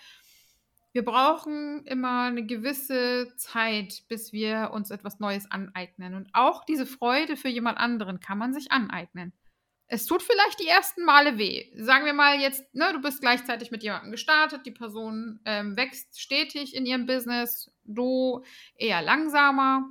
wir 0.95 1.05
brauchen 1.05 1.85
immer 1.87 2.23
eine 2.23 2.47
gewisse 2.47 3.35
Zeit, 3.37 4.05
bis 4.09 4.33
wir 4.33 4.71
uns 4.73 4.93
etwas 4.93 5.19
Neues 5.19 5.51
aneignen. 5.51 6.15
Und 6.15 6.29
auch 6.33 6.65
diese 6.65 6.87
Freude 6.87 7.37
für 7.37 7.49
jemand 7.49 7.79
anderen 7.79 8.21
kann 8.21 8.39
man 8.39 8.55
sich 8.55 8.71
aneignen. 8.71 9.33
Es 9.89 10.07
tut 10.07 10.23
vielleicht 10.23 10.61
die 10.61 10.69
ersten 10.69 11.05
Male 11.05 11.37
weh. 11.37 11.67
Sagen 11.77 12.07
wir 12.07 12.13
mal 12.13 12.39
jetzt, 12.39 12.73
ne, 12.77 12.93
du 12.93 13.01
bist 13.01 13.21
gleichzeitig 13.21 13.73
mit 13.73 13.83
jemandem 13.83 14.13
gestartet, 14.13 14.67
die 14.67 14.71
Person 14.71 15.41
ähm, 15.45 15.77
wächst 15.77 16.21
stetig 16.21 16.77
in 16.77 16.87
ihrem 16.87 17.07
Business, 17.07 17.73
du 17.83 18.45
eher 18.77 19.03
langsamer 19.03 19.85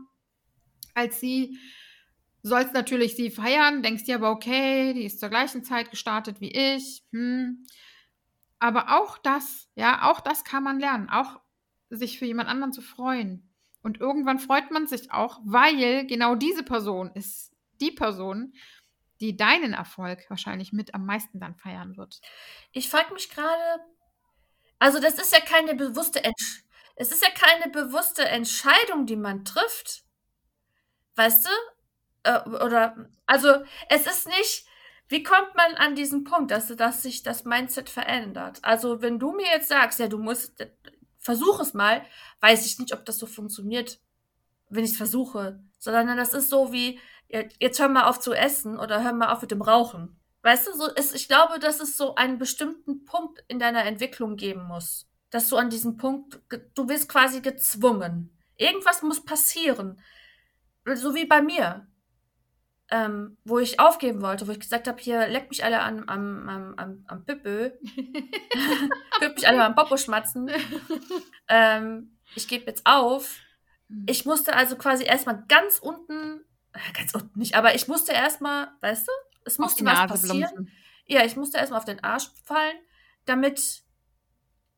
als 0.94 1.20
sie. 1.20 1.60
Sollst 2.44 2.74
natürlich 2.74 3.16
sie 3.16 3.30
feiern, 3.30 3.84
denkst 3.84 4.06
dir 4.06 4.16
aber, 4.16 4.32
okay, 4.32 4.94
die 4.94 5.04
ist 5.04 5.20
zur 5.20 5.30
gleichen 5.30 5.66
Zeit 5.66 5.92
gestartet 5.92 6.40
wie 6.40 6.52
ich. 6.52 7.04
Hm 7.12 7.66
aber 8.64 8.98
auch 8.98 9.18
das, 9.18 9.68
ja, 9.76 10.10
auch 10.10 10.22
das 10.22 10.46
kann 10.46 10.64
man 10.64 10.80
lernen, 10.80 11.10
auch 11.10 11.42
sich 11.90 12.18
für 12.18 12.26
jemand 12.26 12.48
anderen 12.48 12.72
zu 12.72 12.82
freuen. 12.82 13.54
Und 13.82 14.00
irgendwann 14.00 14.40
freut 14.40 14.72
man 14.72 14.88
sich 14.88 15.12
auch, 15.12 15.42
weil 15.44 16.08
genau 16.08 16.36
diese 16.36 16.64
Person 16.64 17.12
ist 17.14 17.52
die 17.82 17.92
Person, 17.92 18.54
die 19.20 19.36
deinen 19.36 19.74
Erfolg 19.74 20.30
wahrscheinlich 20.30 20.72
mit 20.72 20.96
am 20.96 21.06
meisten 21.06 21.42
dann 21.42 21.56
feiern 21.56 21.98
wird. 21.98 22.22
Ich 22.72 22.90
frage 22.90 23.14
mich 23.14 23.30
gerade, 23.30 23.82
also 24.80 25.02
das 25.02 25.16
ist 25.16 25.34
ja 25.34 25.42
keine 25.42 25.76
bewusste 25.76 26.24
Entsch 26.24 26.64
es 26.96 27.12
ist 27.12 27.22
ja 27.22 27.32
keine 27.32 27.70
bewusste 27.70 28.24
Entscheidung, 28.24 29.06
die 29.08 29.18
man 29.18 29.44
trifft. 29.44 30.04
Weißt 31.16 31.46
du? 31.46 31.50
Äh, 32.24 32.50
oder 32.50 33.10
also 33.26 33.50
es 33.90 34.06
ist 34.06 34.28
nicht 34.28 34.66
wie 35.10 35.24
kommt 35.24 35.56
man 35.56 35.76
an 35.76 35.96
diesen 35.96 36.24
Punkt, 36.24 36.52
dass, 36.52 36.68
dass 36.76 37.04
sich 37.04 37.24
das 37.24 37.46
Mindset 37.46 37.90
verändert? 37.90 38.60
Also, 38.62 39.02
wenn 39.02 39.20
du 39.20 39.34
mir 39.34 39.48
jetzt 39.48 39.70
sagst, 39.70 40.00
ja, 40.00 40.08
du 40.08 40.18
musst, 40.18 40.66
versuch 41.20 41.60
es 41.60 41.74
mal, 41.74 42.04
weiß 42.42 42.66
ich 42.66 42.80
nicht, 42.80 42.94
ob 42.94 43.06
das 43.06 43.20
so 43.20 43.26
funktioniert, 43.26 44.00
wenn 44.70 44.84
ich 44.84 44.92
es 44.92 44.98
versuche. 44.98 45.62
Sondern 45.78 46.18
das 46.18 46.34
ist 46.34 46.50
so 46.50 46.72
wie, 46.72 47.00
jetzt 47.60 47.80
hör 47.80 47.90
mal 47.90 48.06
auf 48.06 48.20
zu 48.20 48.34
essen 48.34 48.80
oder 48.80 49.04
hör 49.04 49.14
mal 49.14 49.32
auf 49.32 49.42
mit 49.42 49.52
dem 49.52 49.62
Rauchen. 49.62 50.20
Weißt 50.42 50.68
du, 50.68 50.74
so 50.74 50.90
ist, 50.94 51.16
ich 51.16 51.28
glaube, 51.28 51.60
dass 51.60 51.80
es 51.80 51.96
so 51.96 52.16
einen 52.16 52.38
bestimmten 52.38 53.06
Punkt 53.06 53.44
in 53.48 53.60
deiner 53.60 53.86
Entwicklung 53.86 54.36
geben 54.36 54.66
muss. 54.66 55.08
Dass 55.30 55.50
du 55.50 55.58
an 55.58 55.70
diesem 55.70 55.98
Punkt, 55.98 56.42
du 56.76 56.90
wirst 56.90 57.10
quasi 57.10 57.42
gezwungen. 57.42 58.38
Irgendwas 58.58 59.02
muss 59.02 59.24
passieren. 59.24 60.00
So 60.86 61.16
wie 61.16 61.26
bei 61.26 61.42
mir 61.42 61.88
ähm, 62.90 63.38
wo 63.44 63.60
ich 63.60 63.80
aufgeben 63.80 64.22
wollte, 64.22 64.48
wo 64.48 64.52
ich 64.52 64.60
gesagt 64.60 64.88
habe, 64.88 65.02
hier, 65.02 65.28
leck 65.28 65.50
mich 65.50 65.64
alle 65.64 65.82
an, 65.82 66.08
am, 66.08 66.50
am, 66.50 66.74
am, 66.78 67.06
am 67.08 67.26
Püppö. 67.26 67.72
Könnt 69.20 69.36
mich 69.36 69.48
alle 69.48 69.64
am 69.64 69.76
Popo 69.76 69.98
schmatzen. 69.98 70.50
ähm, 71.48 72.18
ich 72.36 72.48
gebe 72.48 72.66
jetzt 72.66 72.86
auf. 72.86 73.40
Mhm. 73.88 74.06
Ich 74.08 74.26
musste 74.26 74.56
also 74.56 74.76
quasi 74.76 75.06
erstmal 75.06 75.44
ganz 75.48 75.80
unten, 75.80 76.44
äh, 76.74 76.94
ganz 76.98 77.14
unten 77.16 77.40
nicht, 77.40 77.56
aber 77.56 77.76
ich 77.76 77.88
musste 77.88 78.12
erstmal, 78.12 78.70
weißt 78.82 79.08
du, 79.08 79.12
es 79.46 79.58
musste 79.58 79.86
was 79.86 80.08
passieren. 80.08 80.40
plumpsen. 80.40 80.72
Ja, 81.06 81.26
ich 81.26 81.36
musste 81.36 81.58
erstmal 81.58 81.80
auf 81.80 81.86
den 81.86 82.04
Arsch 82.04 82.30
fallen, 82.46 82.78
damit 83.26 83.84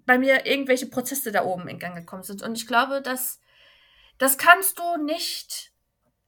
bei 0.06 0.18
mir 0.18 0.46
irgendwelche 0.46 0.88
Prozesse 0.88 1.32
da 1.32 1.44
oben 1.44 1.68
in 1.68 1.80
Gang 1.80 1.96
gekommen 1.96 2.24
sind. 2.24 2.41
Und 2.44 2.58
ich 2.58 2.68
glaube, 2.68 3.02
dass 3.02 3.39
das 4.18 4.38
kannst 4.38 4.80
du 4.80 4.98
nicht, 5.04 5.74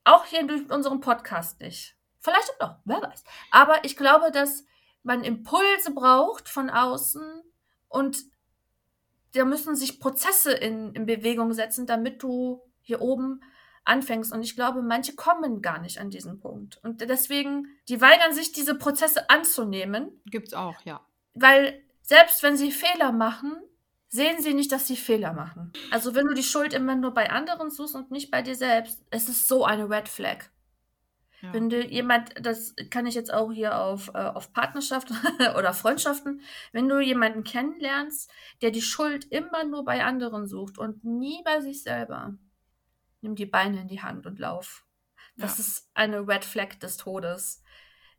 auch 0.08 0.26
hier 0.26 0.46
durch 0.46 0.70
unseren 0.70 1.00
Podcast 1.00 1.60
nicht. 1.62 1.96
Vielleicht 2.20 2.50
auch 2.60 2.68
noch, 2.68 2.76
wer 2.86 3.02
weiß. 3.02 3.24
Aber 3.52 3.86
ich 3.86 3.96
glaube, 3.96 4.32
dass 4.32 4.66
man 5.04 5.24
Impulse 5.24 5.92
braucht 5.94 6.50
von 6.50 6.70
außen 6.70 7.44
und 7.88 8.18
da 9.34 9.46
müssen 9.46 9.76
sich 9.76 10.00
Prozesse 10.00 10.52
in, 10.52 10.94
in 10.94 11.06
Bewegung 11.06 11.54
setzen, 11.54 11.86
damit 11.86 12.24
du 12.24 12.62
hier 12.82 13.02
oben 13.02 13.42
anfängst. 13.86 14.34
Und 14.34 14.44
ich 14.44 14.56
glaube, 14.56 14.82
manche 14.82 15.16
kommen 15.16 15.62
gar 15.62 15.80
nicht 15.80 16.00
an 16.00 16.10
diesen 16.10 16.40
Punkt. 16.40 16.80
Und 16.84 17.02
deswegen, 17.02 17.68
die 17.88 18.02
weigern 18.02 18.34
sich, 18.34 18.52
diese 18.52 18.76
Prozesse 18.76 19.30
anzunehmen, 19.30 20.22
Gibt's 20.26 20.54
auch, 20.54 20.82
ja. 20.84 21.06
weil 21.34 21.84
selbst 22.02 22.44
wenn 22.44 22.58
sie 22.58 22.72
Fehler 22.72 23.12
machen, 23.12 23.62
sehen 24.10 24.42
sie 24.42 24.54
nicht, 24.54 24.72
dass 24.72 24.88
sie 24.88 24.96
Fehler 24.98 25.34
machen. 25.34 25.72
Also 25.92 26.16
wenn 26.16 26.28
du 26.28 26.34
die 26.34 26.44
Schuld 26.44 26.74
immer 26.74 26.96
nur 26.96 27.14
bei 27.14 27.30
anderen 27.30 27.70
suchst 27.72 27.96
und 27.96 28.12
nicht 28.12 28.32
bei 28.32 28.42
dir 28.42 28.56
selbst, 28.56 29.04
es 29.10 29.30
ist 29.30 29.48
so 29.48 29.66
eine 29.66 29.90
Red 29.90 30.08
Flag. 30.10 30.46
ja. 31.42 31.54
Wenn 31.54 31.70
du 31.70 31.84
jemand, 31.86 32.34
das 32.46 32.74
kann 32.90 33.06
ich 33.06 33.16
jetzt 33.16 33.34
auch 33.34 33.52
hier 33.52 33.78
auf, 33.78 34.10
äh, 34.14 34.18
auf 34.18 34.54
Partnerschaft 34.54 35.10
oder 35.58 35.74
Freundschaften, 35.74 36.42
wenn 36.72 36.88
du 36.90 37.00
jemanden 37.00 37.44
kennenlernst, 37.44 38.32
der 38.62 38.72
die 38.72 38.82
Schuld 38.82 39.26
immer 39.26 39.64
nur 39.66 39.84
bei 39.86 40.04
anderen 40.04 40.48
sucht 40.48 40.78
und 40.78 41.04
nie 41.04 41.42
bei 41.44 41.60
sich 41.62 41.84
selber, 41.84 42.34
nimm 43.22 43.36
die 43.36 43.46
Beine 43.46 43.82
in 43.82 43.88
die 43.88 44.02
Hand 44.02 44.26
und 44.26 44.40
lauf. 44.40 44.86
Das 45.36 45.58
Ja. 45.58 45.64
ist 45.64 45.90
eine 45.94 46.28
Red 46.28 46.46
Flag 46.46 46.76
des 46.80 46.98
Todes. 46.98 47.62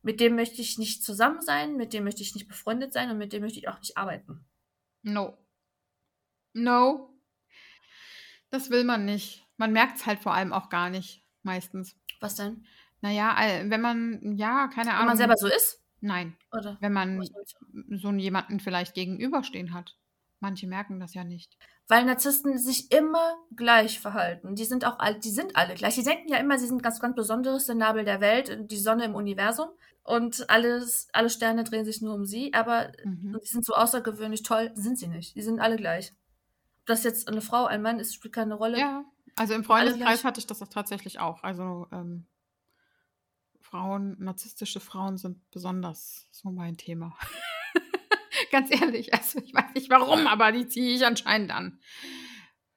Mit 0.03 0.21
dem 0.21 0.37
möchte 0.37 0.61
ich 0.63 0.79
nicht 0.79 1.03
zusammen 1.03 1.41
sein, 1.41 1.77
mit 1.77 1.93
dem 1.93 2.05
möchte 2.05 2.23
ich 2.23 2.35
nicht 2.35 2.47
befreundet 2.47 2.93
sein 2.93 3.11
und 3.11 3.19
mit 3.19 3.33
dem 3.33 3.43
möchte 3.43 3.59
ich 3.59 3.69
auch 3.69 3.81
nicht 3.81 3.97
arbeiten. 3.97 4.45
No. 5.03 5.37
No. 6.63 7.11
Das 8.51 8.71
will 8.71 8.85
man 8.85 9.05
nicht. 9.05 9.45
Man 9.57 9.73
merkt 9.73 9.99
es 9.99 10.07
halt 10.07 10.21
vor 10.21 10.35
allem 10.35 10.53
auch 10.53 10.69
gar 10.71 10.91
nicht, 10.91 11.25
meistens. 11.43 11.97
Was 12.21 12.37
denn? 12.37 12.65
Naja, 13.01 13.37
wenn 13.65 13.81
man, 13.81 14.37
ja, 14.37 14.69
keine 14.69 14.87
Wenn 14.91 14.95
Ahnung. 14.97 15.07
man 15.09 15.17
selber 15.17 15.37
so 15.37 15.47
ist? 15.47 15.83
Nein, 16.01 16.37
Oder? 16.53 16.77
wenn 16.81 16.93
man 16.93 17.23
so 17.91 18.11
jemanden 18.13 18.61
vielleicht 18.61 18.95
gegenüberstehen 18.95 19.75
hat. 19.75 19.97
Manche 20.41 20.69
merken 20.69 21.01
das 21.01 21.15
ja 21.15 21.25
nicht. 21.25 21.57
Weil 21.89 22.05
Narzissten 22.05 22.57
sich 22.59 22.93
immer 22.93 23.35
gleich 23.57 23.99
verhalten. 23.99 24.55
Die 24.55 24.65
sind 24.65 24.85
auch 24.85 25.01
all, 25.01 25.19
die 25.19 25.31
sind 25.31 25.57
alle 25.57 25.75
gleich. 25.75 25.97
Die 25.97 26.05
denken 26.05 26.29
ja 26.29 26.39
immer, 26.39 26.59
sie 26.59 26.69
sind 26.69 26.83
ganz, 26.83 27.01
ganz 27.01 27.17
besonderes, 27.17 27.67
der 27.67 27.75
Nabel 27.75 28.05
der 28.05 28.21
Welt, 28.21 28.71
die 28.71 28.77
Sonne 28.79 29.05
im 29.05 29.17
Universum. 29.17 29.69
Und 30.05 30.49
alles, 30.49 31.09
alle 31.13 31.29
Sterne 31.31 31.65
drehen 31.65 31.85
sich 31.85 32.01
nur 32.01 32.15
um 32.15 32.25
sie. 32.25 32.55
Aber 32.55 32.93
Mhm. 33.05 33.37
die 33.43 33.49
sind 33.49 33.65
so 33.65 33.75
außergewöhnlich 33.75 34.45
toll, 34.45 34.71
sind 34.75 34.99
sie 34.99 35.09
nicht. 35.09 35.35
Die 35.35 35.43
sind 35.43 35.59
alle 35.59 35.77
gleich. 35.77 36.13
Ob 36.89 36.95
das 36.95 37.05
jetzt 37.05 37.29
eine 37.29 37.43
Frau, 37.43 37.67
ein 37.67 37.83
Mann 37.83 38.01
ist, 38.01 38.15
spielt 38.15 38.33
keine 38.33 38.55
Rolle. 38.55 38.79
Ja, 38.79 39.05
also 39.37 39.53
im 39.53 39.63
Freundeskreis 39.63 40.25
hatte 40.25 40.41
ich 40.41 40.47
das 40.47 40.63
auch 40.63 40.69
tatsächlich 40.69 41.21
auch. 41.21 41.43
Also 41.43 41.87
ähm, 41.93 42.27
Frauen, 43.61 44.17
narzisstische 44.19 44.81
Frauen 44.81 45.19
sind 45.19 45.51
besonders 45.51 46.29
so 46.31 46.51
mein 46.51 46.79
Thema. 46.79 47.15
Ganz 48.51 48.71
ehrlich, 48.71 49.13
also 49.13 49.39
ich 49.39 49.53
weiß 49.53 49.75
nicht 49.75 49.91
warum, 49.91 50.27
aber 50.27 50.51
die 50.51 50.67
ziehe 50.67 50.95
ich 50.95 51.05
anscheinend 51.05 51.51
an. 51.51 51.79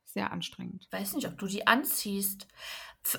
Sehr 0.03 0.33
anstrengend. 0.33 0.83
Ich 0.83 0.91
weiß 0.91 1.13
nicht, 1.13 1.27
ob 1.29 1.37
du 1.37 1.47
die 1.47 1.65
anziehst. 1.65 2.47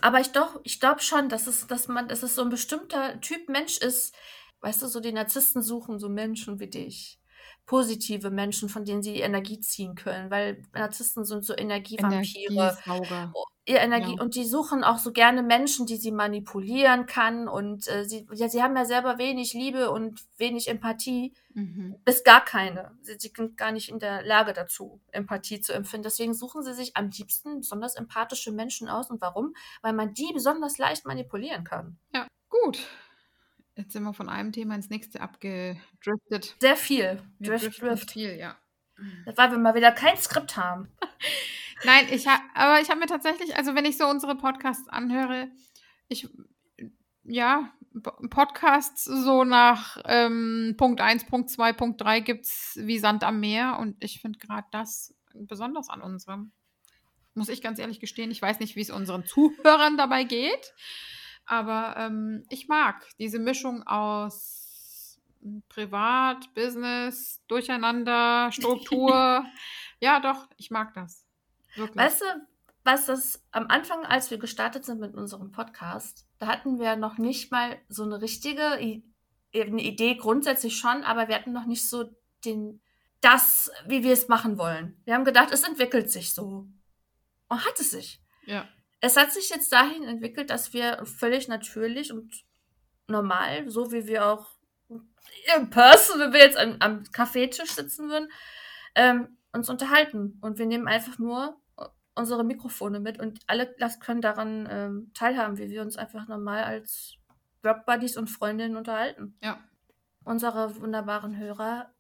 Aber 0.03 0.21
ich 0.21 0.33
doch, 0.33 0.61
ich 0.63 0.79
glaube 0.79 1.01
schon, 1.01 1.31
dass 1.31 1.47
es, 1.47 1.67
dass 1.69 1.89
man, 1.89 2.07
dass 2.07 2.23
es 2.23 2.35
so 2.35 2.43
ein 2.43 2.51
bestimmter 2.51 3.19
Typ 3.23 3.49
Mensch 3.49 3.79
ist. 3.79 4.15
Weißt 4.61 4.83
du, 4.83 4.89
so 4.89 5.01
die 5.01 5.13
Narzissten 5.13 5.63
suchen 5.63 5.99
so 5.99 6.11
Menschen 6.11 6.61
wie 6.61 6.69
dich. 6.69 7.19
Positive 7.67 8.31
Menschen, 8.31 8.69
von 8.69 8.85
denen 8.85 9.03
sie 9.03 9.21
Energie 9.21 9.61
ziehen 9.61 9.95
können, 9.95 10.31
weil 10.31 10.63
Narzissten 10.75 11.25
sind 11.25 11.45
so 11.45 11.55
Energievampire. 11.57 12.77
Ihr 13.65 13.79
Energie 13.79 14.17
Ja. 14.17 14.21
und 14.23 14.35
die 14.35 14.45
suchen 14.45 14.83
auch 14.83 14.99
so 14.99 15.13
gerne 15.13 15.41
Menschen, 15.45 15.87
die 15.87 15.97
sie 15.97 16.11
manipulieren 16.11 17.07
kann 17.07 17.47
und 17.47 17.87
äh, 17.87 18.05
sie, 18.05 18.27
ja, 18.33 18.49
sie 18.49 18.61
haben 18.61 18.77
ja 18.77 18.85
selber 18.85 19.19
wenig 19.19 19.53
Liebe 19.55 19.93
und 19.93 20.21
wenig 20.37 20.67
Empathie, 20.67 21.33
Mhm. 21.55 21.95
bis 22.05 22.25
gar 22.25 22.45
keine. 22.45 22.91
Sie, 23.03 23.15
sie 23.19 23.31
sind 23.37 23.57
gar 23.57 23.71
nicht 23.71 23.89
in 23.89 24.01
der 24.01 24.25
Lage 24.25 24.53
dazu, 24.53 25.01
Empathie 25.13 25.61
zu 25.61 25.73
empfinden. 25.73 26.03
Deswegen 26.05 26.35
suchen 26.35 26.63
sie 26.65 26.75
sich 26.75 26.97
am 26.97 27.11
liebsten 27.11 27.59
besonders 27.61 27.95
empathische 27.95 28.51
Menschen 28.51 28.89
aus. 28.89 29.09
Und 29.11 29.21
warum? 29.21 29.55
Weil 29.81 29.93
man 29.93 30.13
die 30.13 30.33
besonders 30.35 30.79
leicht 30.79 31.07
manipulieren 31.07 31.63
kann. 31.63 31.99
Ja, 32.13 32.27
gut. 32.49 32.81
Jetzt 33.77 33.93
sind 33.93 34.03
wir 34.03 34.13
von 34.13 34.29
einem 34.29 34.53
Thema 34.53 34.75
ins 34.75 34.91
nächste 34.91 35.21
abgedriftet. 35.21 36.57
Sehr 36.61 36.77
viel. 36.77 37.23
Wir 37.39 37.59
Drift, 37.59 37.81
Drift. 37.81 38.11
viel, 38.11 38.37
ja. 38.37 38.57
Weil 39.25 39.51
wir 39.51 39.59
mal 39.59 39.75
wieder 39.75 39.93
kein 39.93 40.17
Skript 40.17 40.57
haben. 40.57 40.89
Nein, 41.85 42.07
ich 42.11 42.27
habe, 42.29 42.43
aber 42.55 42.81
ich 42.81 42.91
habe 42.91 43.01
mir 43.01 43.07
tatsächlich, 43.07 43.57
also 43.57 43.75
wenn 43.75 43.85
ich 43.85 43.97
so 43.97 44.07
unsere 44.07 44.37
Podcasts 44.37 44.89
anhöre, 44.89 45.49
ich, 46.09 46.29
ja, 47.25 47.73
Podcasts 48.31 49.05
so 49.05 49.45
nach 49.45 49.99
ähm, 50.05 50.75
Punkt 50.79 51.01
1, 51.01 51.27
Punkt 51.27 51.51
2, 51.51 51.73
Punkt 51.73 52.01
3 52.01 52.21
gibt 52.21 52.45
es 52.47 52.79
wie 52.81 52.99
Sand 52.99 53.25
am 53.25 53.41
Meer 53.41 53.79
und 53.81 54.03
ich 54.03 54.21
finde 54.21 54.39
gerade 54.39 54.67
das 54.71 55.15
besonders 55.35 55.89
an 55.89 56.01
unserem. 56.01 56.53
Muss 57.35 57.49
ich 57.49 57.63
ganz 57.63 57.79
ehrlich 57.79 57.99
gestehen, 57.99 58.31
ich 58.31 58.43
weiß 58.43 58.61
nicht, 58.61 58.77
wie 58.77 58.83
es 58.83 58.91
unseren 58.91 59.25
Zuhörern 59.25 59.97
dabei 59.97 60.25
geht, 60.25 60.75
aber 61.47 61.95
ähm, 61.97 62.45
ich 62.49 62.69
mag 62.69 63.07
diese 63.19 63.39
Mischung 63.39 63.83
aus 63.87 65.21
Privat, 65.69 66.55
Business, 66.55 67.43
Durcheinander, 67.49 68.51
Struktur. 68.53 69.45
ja, 70.01 70.21
doch, 70.21 70.49
ich 70.57 70.71
mag 70.71 70.95
das. 70.95 71.27
Wirklich. 71.75 71.97
Weißt 71.97 72.21
du, 72.21 72.25
was 72.85 73.07
das 73.07 73.45
am 73.51 73.67
Anfang, 73.69 74.05
als 74.05 74.31
wir 74.31 74.39
gestartet 74.39 74.85
sind 74.85 75.01
mit 75.01 75.15
unserem 75.15 75.53
Podcast, 75.53 76.27
da 76.39 76.47
hatten 76.47 76.79
wir 76.79 76.97
noch 76.97 77.19
nicht 77.19 77.51
mal 77.51 77.79
so 77.89 78.03
eine 78.05 78.21
richtige 78.21 78.81
I 78.81 79.05
eine 79.55 79.83
Idee, 79.83 80.15
grundsätzlich 80.15 80.79
schon, 80.79 81.03
aber 81.05 81.29
wir 81.29 81.35
hatten 81.35 81.53
noch 81.53 81.67
nicht 81.67 81.87
so 81.87 82.11
den, 82.45 82.81
das, 83.21 83.71
wie 83.87 84.03
wir 84.03 84.15
es 84.15 84.29
machen 84.29 84.57
wollen. 84.57 84.99
Wir 85.05 85.15
haben 85.15 85.25
gedacht, 85.25 85.51
es 85.53 85.63
entwickelt 85.63 86.11
sich 86.11 86.33
so. 86.33 86.67
Und 87.49 87.67
hat 87.67 87.79
es 87.79 87.91
sich. 87.91 88.23
Ja. 88.47 88.67
Es 89.05 89.17
hat 89.17 89.33
sich 89.33 89.51
jetzt 89.51 89.73
dahin 89.73 90.05
entwickelt, 90.05 90.49
dass 90.49 90.73
wir 90.73 91.05
völlig 91.05 91.49
natürlich 91.49 92.13
und 92.13 92.45
normal, 93.09 93.69
so 93.69 93.91
wie 93.91 94.07
wir 94.07 94.25
auch 94.27 94.47
in 95.57 95.71
Person, 95.71 96.21
wenn 96.21 96.33
wir 96.33 96.39
jetzt 96.39 96.57
am, 96.57 96.77
am 96.79 97.03
Kaffeetisch 97.11 97.73
sitzen 97.73 98.09
würden, 98.09 98.31
ähm, 98.95 99.37
uns 99.53 99.69
unterhalten. 99.69 100.39
Und 100.41 100.59
wir 100.59 100.67
nehmen 100.67 100.87
einfach 100.87 101.19
nur 101.19 101.61
unsere 102.15 102.45
Mikrofone 102.45 103.01
mit 103.01 103.19
und 103.19 103.41
alle 103.49 103.75
können 103.99 104.21
daran 104.21 104.69
ähm, 104.71 105.11
teilhaben, 105.15 105.59
wie 105.59 105.71
wir 105.71 105.83
uns 105.83 105.97
einfach 105.97 106.29
normal 106.29 106.63
als 106.63 107.17
Workbuddies 107.63 108.17
und 108.17 108.31
Freundinnen 108.31 108.77
unterhalten. 108.77 109.37
Ja. 109.43 109.59
Unsere 110.23 110.81
wunderbaren 110.81 111.37
Hörer, 111.37 111.93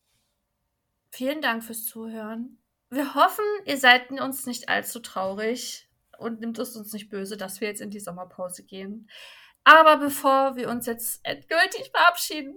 vielen 1.10 1.42
Dank 1.42 1.64
fürs 1.64 1.84
Zuhören. 1.84 2.58
Wir 2.90 3.16
hoffen, 3.16 3.44
ihr 3.64 3.78
seid 3.78 4.12
uns 4.12 4.46
nicht 4.46 4.68
allzu 4.68 5.00
traurig 5.00 5.88
und 6.18 6.40
nimmt 6.40 6.58
es 6.58 6.76
uns 6.76 6.92
nicht 6.92 7.10
böse, 7.10 7.36
dass 7.36 7.60
wir 7.60 7.68
jetzt 7.68 7.80
in 7.80 7.90
die 7.90 8.00
Sommerpause 8.00 8.64
gehen. 8.64 9.08
Aber 9.64 9.96
bevor 9.96 10.56
wir 10.56 10.68
uns 10.68 10.86
jetzt 10.86 11.20
endgültig 11.24 11.90
verabschieden, 11.90 12.56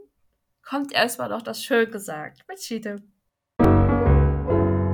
kommt 0.64 0.92
erstmal 0.92 1.30
noch 1.30 1.42
das 1.42 1.64
Schön 1.64 1.92
gesagt 1.92 2.46
mit 2.48 2.62
Schiede. 2.62 3.04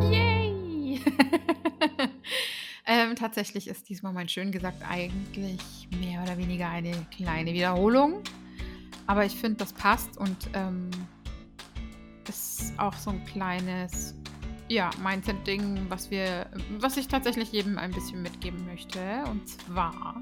Yay! 0.02 1.00
ähm, 2.86 3.16
tatsächlich 3.16 3.68
ist 3.68 3.88
diesmal 3.88 4.12
mein 4.14 4.28
schön 4.28 4.52
gesagt 4.52 4.84
eigentlich 4.90 5.88
mehr 5.98 6.22
oder 6.24 6.38
weniger 6.38 6.70
eine 6.70 7.08
kleine 7.16 7.54
Wiederholung. 7.54 8.24
Aber 9.08 9.26
ich 9.26 9.36
finde, 9.36 9.58
das 9.58 9.74
passt 9.74 10.18
und 10.18 10.50
ähm, 10.54 10.90
ist 12.28 12.74
auch 12.78 12.94
so 12.94 13.10
ein 13.10 13.26
kleines 13.26 14.16
ja, 14.72 14.90
Mindset-Ding, 15.04 15.88
was 15.90 16.10
wir, 16.12 16.48
was 16.80 16.96
ich 16.96 17.08
tatsächlich 17.08 17.52
jedem 17.52 17.78
ein 17.78 17.92
bisschen 17.92 18.22
mitgeben 18.22 18.66
möchte. 18.66 19.00
Und 19.30 19.48
zwar 19.48 20.22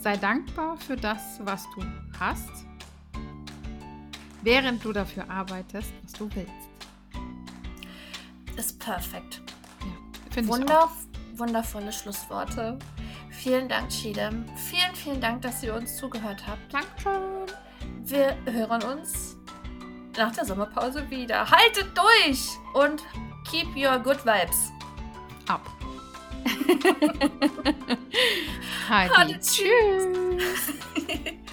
sei 0.00 0.16
dankbar 0.16 0.76
für 0.76 0.96
das, 0.96 1.40
was 1.40 1.66
du 1.74 1.84
hast, 2.18 2.50
während 4.42 4.84
du 4.84 4.92
dafür 4.92 5.28
arbeitest, 5.28 5.92
was 6.04 6.12
du 6.12 6.30
willst. 6.34 6.52
Ist 8.56 8.78
perfekt. 8.78 9.42
Auch. 10.36 10.46
Wunder, 10.46 10.90
wundervolle 11.34 11.92
Schlussworte. 11.92 12.78
Vielen 13.30 13.68
Dank, 13.68 13.88
Chidem. 13.90 14.44
Vielen, 14.56 14.94
vielen 14.94 15.20
Dank, 15.20 15.42
dass 15.42 15.62
ihr 15.62 15.74
uns 15.74 15.96
zugehört 15.96 16.46
habt. 16.46 16.72
Dankeschön. 16.72 17.46
Wir 18.04 18.36
hören 18.46 18.82
uns 18.84 19.35
nach 20.16 20.32
der 20.32 20.44
Sommerpause 20.44 21.08
wieder. 21.10 21.50
Haltet 21.50 21.96
durch 21.96 22.50
und 22.74 23.02
keep 23.50 23.68
your 23.76 23.98
good 23.98 24.24
vibes. 24.24 24.72
Ab. 25.48 25.62
Hadi, 28.88 29.10
Hadi 29.14 29.38
tschüss. 29.40 30.74